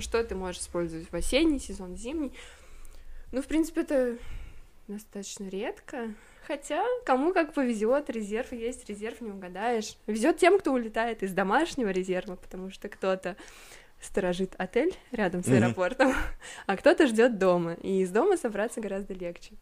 [0.00, 2.32] Что ты можешь использовать в осенний сезон, зимний.
[3.34, 4.16] Ну, в принципе, это
[4.86, 6.14] достаточно редко.
[6.46, 9.96] Хотя, кому как повезет, резерв есть, резерв не угадаешь.
[10.06, 13.34] Везет тем, кто улетает из домашнего резерва, потому что кто-то
[14.00, 16.36] сторожит отель рядом с аэропортом, mm-hmm.
[16.66, 17.72] а кто-то ждет дома.
[17.82, 19.54] И из дома собраться гораздо легче.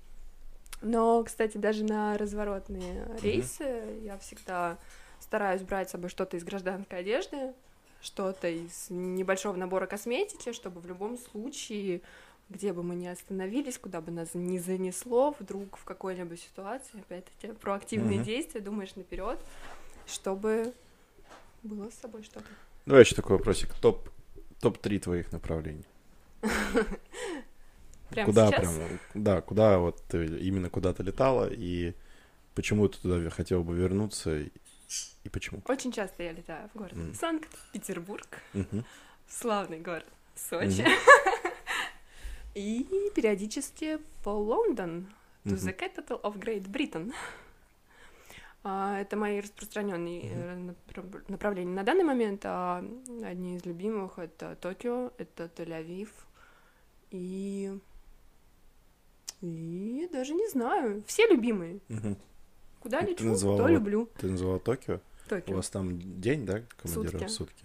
[0.82, 3.22] Но, кстати, даже на разворотные mm-hmm.
[3.22, 4.76] рейсы я всегда
[5.18, 7.54] стараюсь брать с собой что-то из гражданской одежды,
[8.02, 12.02] что-то из небольшого набора косметики, чтобы в любом случае
[12.52, 17.52] где бы мы ни остановились, куда бы нас не занесло, вдруг в какой-либо ситуации, опять-таки,
[17.54, 18.24] проактивные uh-huh.
[18.24, 19.38] действия, думаешь наперед,
[20.06, 20.72] чтобы
[21.62, 22.46] было с собой что-то.
[22.86, 23.74] Давай еще такой вопросик.
[23.74, 24.08] Топ,
[24.60, 25.84] топ-3 твоих направлений.
[28.10, 28.60] Прямо куда сейчас?
[28.60, 31.94] прям, да, куда вот ты именно куда то летала и
[32.54, 34.50] почему ты туда хотела бы вернуться и,
[35.24, 35.62] и почему?
[35.66, 37.14] Очень часто я летаю в город mm.
[37.14, 38.84] Санкт-Петербург, mm-hmm.
[39.28, 40.82] славный город Сочи.
[40.82, 41.28] Mm-hmm.
[42.54, 45.06] И периодически по Лондон,
[45.44, 47.12] to the capital of Great Britain.
[48.64, 51.24] Uh, это мои распространенные uh-huh.
[51.26, 52.42] направления на данный момент.
[52.44, 52.84] А
[53.24, 56.10] одни из любимых это Токио, это Тель-Авив
[57.10, 57.76] и
[59.40, 61.80] и даже не знаю, все любимые.
[61.88, 62.16] Uh-huh.
[62.78, 64.08] Куда лечу, называла, то люблю.
[64.18, 65.00] Ты называла Токио?
[65.28, 65.54] Токио.
[65.54, 67.28] У вас там день, да, командировка?
[67.28, 67.52] Сутки.
[67.52, 67.64] Сутки.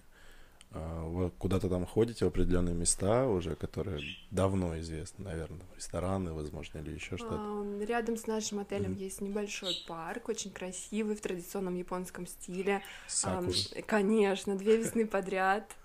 [0.78, 4.02] А, вы куда-то там ходите в определенные места уже, которые
[4.32, 7.66] давно известны, наверное, рестораны, возможно, или еще что-то?
[7.84, 9.04] Рядом с нашим отелем mm-hmm.
[9.04, 12.82] есть небольшой парк, очень красивый, в традиционном японском стиле.
[13.08, 13.54] Сакуры.
[13.86, 15.76] Конечно, две весны подряд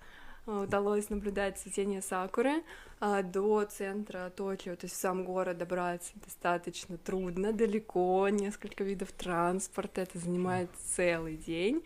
[0.47, 2.63] а, удалось наблюдать цветение сакуры
[3.01, 9.13] а, до центра Токио, то есть в сам город добраться достаточно трудно, далеко, несколько видов
[9.13, 11.83] транспорта, это занимает целый день.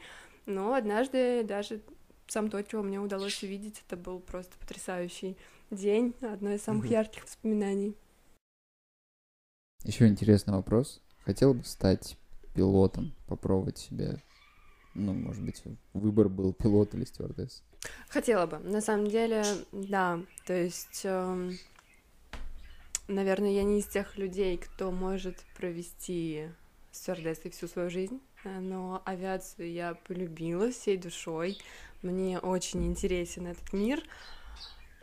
[0.47, 1.81] Но однажды даже
[2.27, 3.83] сам Токио мне удалось увидеть.
[3.87, 5.37] Это был просто потрясающий
[5.71, 6.93] день, одно из самых mm-hmm.
[6.93, 7.97] ярких воспоминаний.
[9.85, 11.01] Еще интересный вопрос.
[11.25, 12.17] Хотел бы стать
[12.55, 14.17] пилотом, попробовать себя?
[14.95, 15.63] Ну, может быть,
[15.93, 17.63] выбор был пилот или стюардесс?
[18.09, 18.59] Хотела бы.
[18.59, 20.21] На самом деле, да.
[20.47, 21.51] То есть, э,
[23.07, 26.49] наверное, я не из тех людей, кто может провести
[26.93, 31.59] стюардессой всю свою жизнь, но авиацию я полюбила всей душой.
[32.03, 34.03] Мне очень интересен этот мир,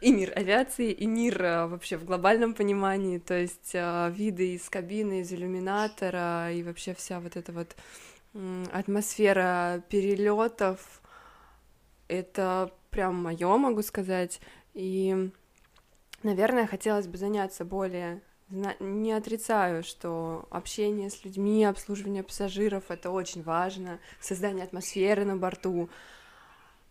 [0.03, 4.69] и мир авиации, и мир э, вообще в глобальном понимании, то есть э, виды из
[4.69, 7.75] кабины, из иллюминатора, и вообще вся вот эта вот
[8.71, 11.01] атмосфера перелетов,
[12.07, 14.41] это прям мое, могу сказать,
[14.73, 15.31] и,
[16.21, 18.21] наверное, хотелось бы заняться более
[18.79, 25.89] не отрицаю, что общение с людьми, обслуживание пассажиров— это очень важно, создание атмосферы на борту,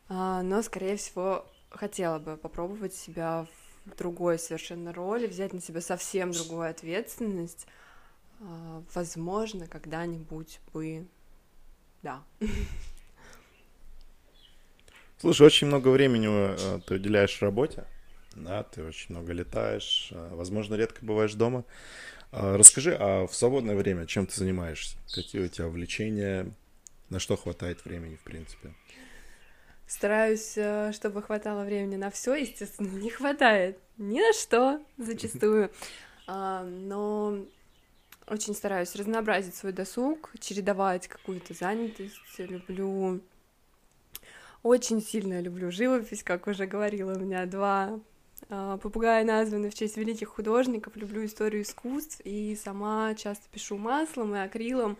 [0.09, 3.47] а, но, скорее всего, хотела бы попробовать себя
[3.87, 7.67] в другой совершенно роли, взять на себя совсем другую ответственность.
[8.41, 11.07] А, возможно, когда-нибудь бы,
[12.03, 12.23] да.
[15.19, 17.85] Слушай, очень много времени э, ты уделяешь работе.
[18.35, 21.65] Да, ты очень много летаешь, а, возможно, редко бываешь дома.
[22.31, 24.97] А, расскажи, а в свободное время чем ты занимаешься?
[25.15, 26.53] Какие у тебя увлечения?
[27.11, 28.75] На что хватает времени, в принципе?
[29.87, 35.71] Стараюсь, э, чтобы хватало времени на все, естественно, не хватает ни на что зачастую.
[36.27, 37.45] А, но
[38.27, 42.17] очень стараюсь разнообразить свой досуг, чередовать какую-то занятость.
[42.39, 43.21] Люблю
[44.63, 47.99] очень сильно люблю живопись, как уже говорила, у меня два
[48.49, 54.39] попугаи названы в честь великих художников, люблю историю искусств и сама часто пишу маслом и
[54.39, 54.97] акрилом.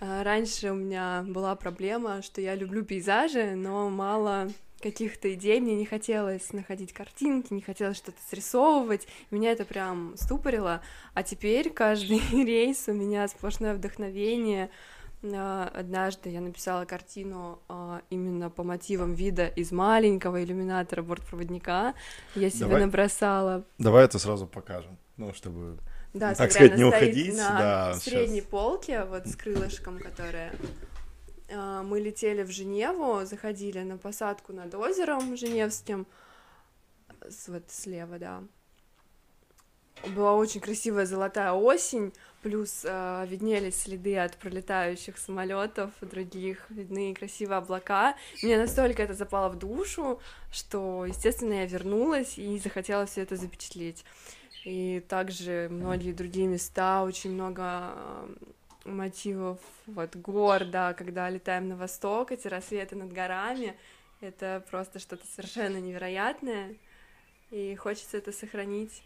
[0.00, 4.48] А, раньше у меня была проблема, что я люблю пейзажи, но мало
[4.80, 10.80] каких-то идей, мне не хотелось находить картинки, не хотелось что-то срисовывать, меня это прям ступорило,
[11.12, 18.48] а теперь каждый рейс у меня сплошное вдохновение, а, однажды я написала картину а, именно
[18.48, 21.94] по мотивам вида из маленького иллюминатора бортпроводника.
[22.34, 23.64] Я себе давай, набросала.
[23.78, 25.78] Давай это сразу покажем, ну, чтобы,
[26.14, 27.36] да, так сказать, не уходить.
[27.36, 28.50] На да, средней сейчас.
[28.50, 30.52] полке, вот с крылышком, которая...
[31.52, 36.06] А, мы летели в Женеву, заходили на посадку над озером Женевским,
[37.48, 38.42] вот слева, да.
[40.14, 47.58] Была очень красивая золотая осень, плюс э, виднелись следы от пролетающих самолетов, других, видны красивые
[47.58, 48.16] облака.
[48.42, 50.20] Мне настолько это запало в душу,
[50.50, 54.04] что, естественно, я вернулась и захотела все это запечатлеть.
[54.64, 57.94] И также многие другие места, очень много
[58.84, 63.76] мотивов вот гор, да, когда летаем на восток, эти рассветы над горами,
[64.20, 66.74] это просто что-то совершенно невероятное,
[67.50, 69.02] и хочется это сохранить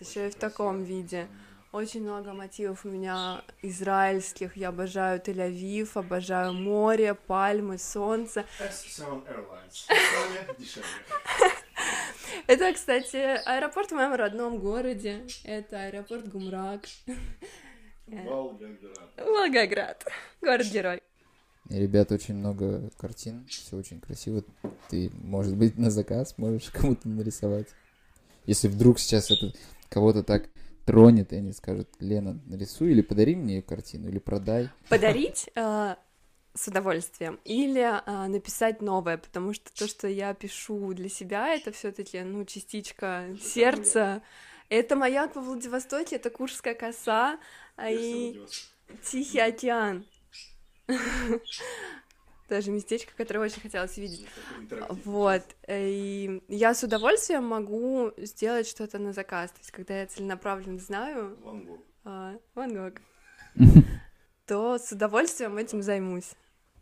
[0.00, 1.28] еще и в таком виде.
[1.72, 4.56] Очень много мотивов у меня израильских.
[4.56, 8.44] Я обожаю Тель-Авив, обожаю море, пальмы, солнце.
[12.48, 15.24] Это, кстати, аэропорт в моем родном городе.
[15.44, 16.80] Это аэропорт Гумрак.
[18.08, 19.10] Волгоград.
[19.16, 20.04] Волгоград.
[20.40, 21.00] Город-герой.
[21.68, 24.42] Ребят, очень много картин, все очень красиво.
[24.88, 27.68] Ты, может быть, на заказ можешь кому-то нарисовать.
[28.46, 29.52] Если вдруг сейчас это
[29.88, 30.48] кого-то так
[30.84, 34.68] тронет, и они скажут, Лена, нарисуй или подари мне ее картину, или продай.
[34.88, 35.94] Подарить э,
[36.54, 41.72] с удовольствием или э, написать новое, потому что то, что я пишу для себя, это
[41.72, 44.22] все таки ну, частичка сердца.
[44.68, 47.40] Это маяк во Владивостоке, это Куршская коса
[47.76, 48.40] а и
[49.02, 50.04] Тихий океан.
[52.50, 54.26] тоже местечко, которое очень хотелось видеть.
[55.04, 55.42] Вот.
[55.68, 59.50] И я с удовольствием могу сделать что-то на заказ.
[59.52, 61.38] То есть, когда я целенаправленно знаю...
[61.42, 61.80] Ван Гог.
[62.04, 62.94] А, Ван Гог.
[64.46, 66.32] То с удовольствием этим займусь,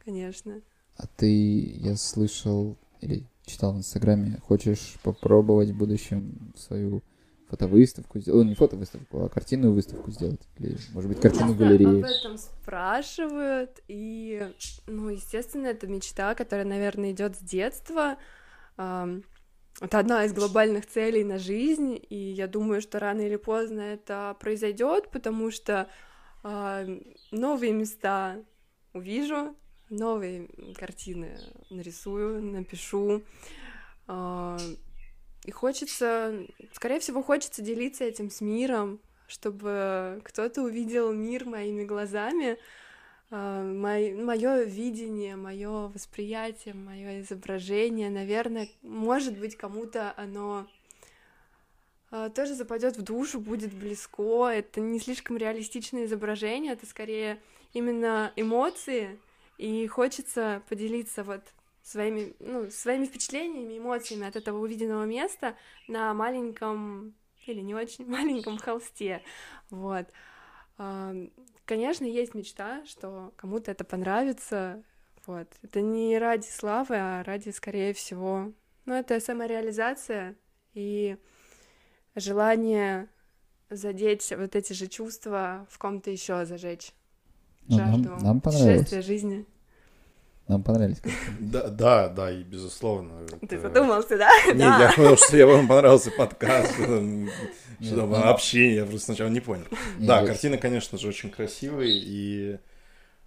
[0.05, 0.63] конечно.
[0.97, 7.03] А ты, я слышал или читал в Инстаграме, хочешь попробовать в будущем свою
[7.49, 12.01] фотовыставку сделать, не фотовыставку, а картинную выставку сделать, или, может быть, картину галереи.
[12.01, 14.53] Об этом спрашивают, и,
[14.87, 18.17] ну, естественно, это мечта, которая, наверное, идет с детства.
[18.77, 24.37] Это одна из глобальных целей на жизнь, и я думаю, что рано или поздно это
[24.41, 25.89] произойдет, потому что
[26.43, 28.37] новые места
[28.93, 29.55] увижу,
[29.89, 31.39] новые картины
[31.71, 33.23] нарисую, напишу.
[35.49, 42.59] И хочется, скорее всего, хочется делиться этим с миром, чтобы кто-то увидел мир моими глазами,
[43.31, 50.67] а, мое видение, мое восприятие, мое изображение, наверное, может быть, кому-то оно
[52.11, 54.49] а, тоже западет в душу, будет близко.
[54.49, 57.41] Это не слишком реалистичное изображение, это скорее
[57.73, 59.19] именно эмоции,
[59.57, 61.41] и хочется поделиться вот
[61.89, 67.15] своими, ну, своими впечатлениями, эмоциями от этого увиденного места на маленьком
[67.47, 69.23] или не очень маленьком холсте.
[69.71, 70.07] Вот.
[71.65, 74.83] Конечно, есть мечта, что кому-то это понравится.
[75.27, 75.49] Вот.
[75.63, 78.53] Это не ради славы, а ради, скорее всего,
[78.85, 80.37] ну, это самореализация
[80.75, 81.17] и
[82.15, 83.09] желание
[83.71, 86.93] задеть вот эти же чувства в ком-то еще зажечь.
[87.67, 88.91] Ну, жажду нам, нам понравилось.
[89.05, 89.47] жизни.
[90.49, 91.03] Нам понравились
[91.39, 93.27] Да, да, да, и безусловно.
[93.47, 94.31] Ты задумался, да?
[94.47, 96.73] Нет, я потому что я вам понравился подкаст.
[96.73, 99.67] Что там ну, общение, я просто сначала не понял.
[99.99, 102.59] Да, картина, конечно же, очень красивая, и,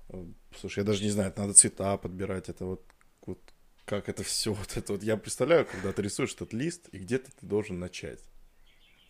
[0.10, 0.26] э,
[0.60, 2.84] слушай, я даже не знаю, это надо цвета подбирать, это вот,
[3.26, 3.40] вот
[3.86, 7.30] как это все, вот это вот, я представляю, когда ты рисуешь этот лист, и где-то
[7.40, 8.20] ты должен начать,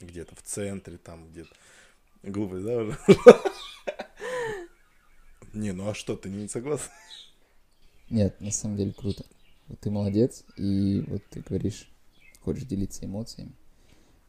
[0.02, 1.56] где-то в центре, там где-то,
[2.24, 2.98] глупость, да, уже?
[5.54, 6.92] Не, ну а что, ты не согласен?
[8.12, 9.24] Нет, на самом деле круто.
[9.70, 11.90] Вот ты молодец, и вот ты говоришь,
[12.42, 13.54] хочешь делиться эмоциями.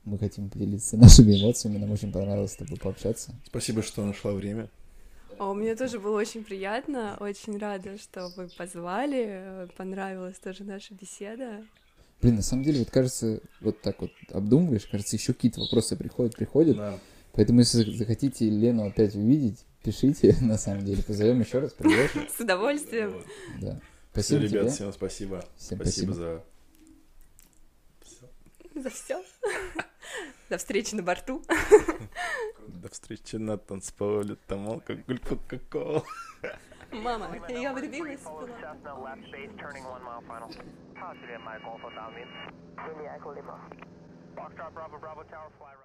[0.05, 3.35] Мы хотим поделиться нашими эмоциями, нам очень понравилось с тобой пообщаться.
[3.45, 4.70] Спасибо, что нашла время.
[5.39, 11.64] О, мне тоже было очень приятно, очень рада, что вы позвали, понравилась тоже наша беседа.
[12.20, 16.37] Блин, на самом деле, вот кажется, вот так вот обдумываешь, кажется, еще какие-то вопросы приходят,
[16.37, 16.76] приходят.
[16.76, 17.01] Да.
[17.33, 21.03] Поэтому, если захотите Лену опять увидеть, пишите, на самом деле.
[21.03, 22.11] Позовем еще раз, придешь.
[22.37, 23.22] С удовольствием.
[23.61, 23.80] Да.
[24.12, 24.70] Все, Спасибо ребят, тебе.
[24.70, 25.45] всем спасибо.
[25.57, 26.45] Всем спасибо спасибо.
[28.74, 29.24] за За все.
[30.51, 31.43] До встречи на борту.
[32.68, 36.05] До встречи на танцполе, там алкоголь, кока-кола.
[36.91, 38.47] Мама, я влюбилась была.
[41.03, 41.41] Positive,
[43.16, 43.59] Echo Lima.
[44.37, 45.76] Foxtrot Bravo Bravo Tower fly right.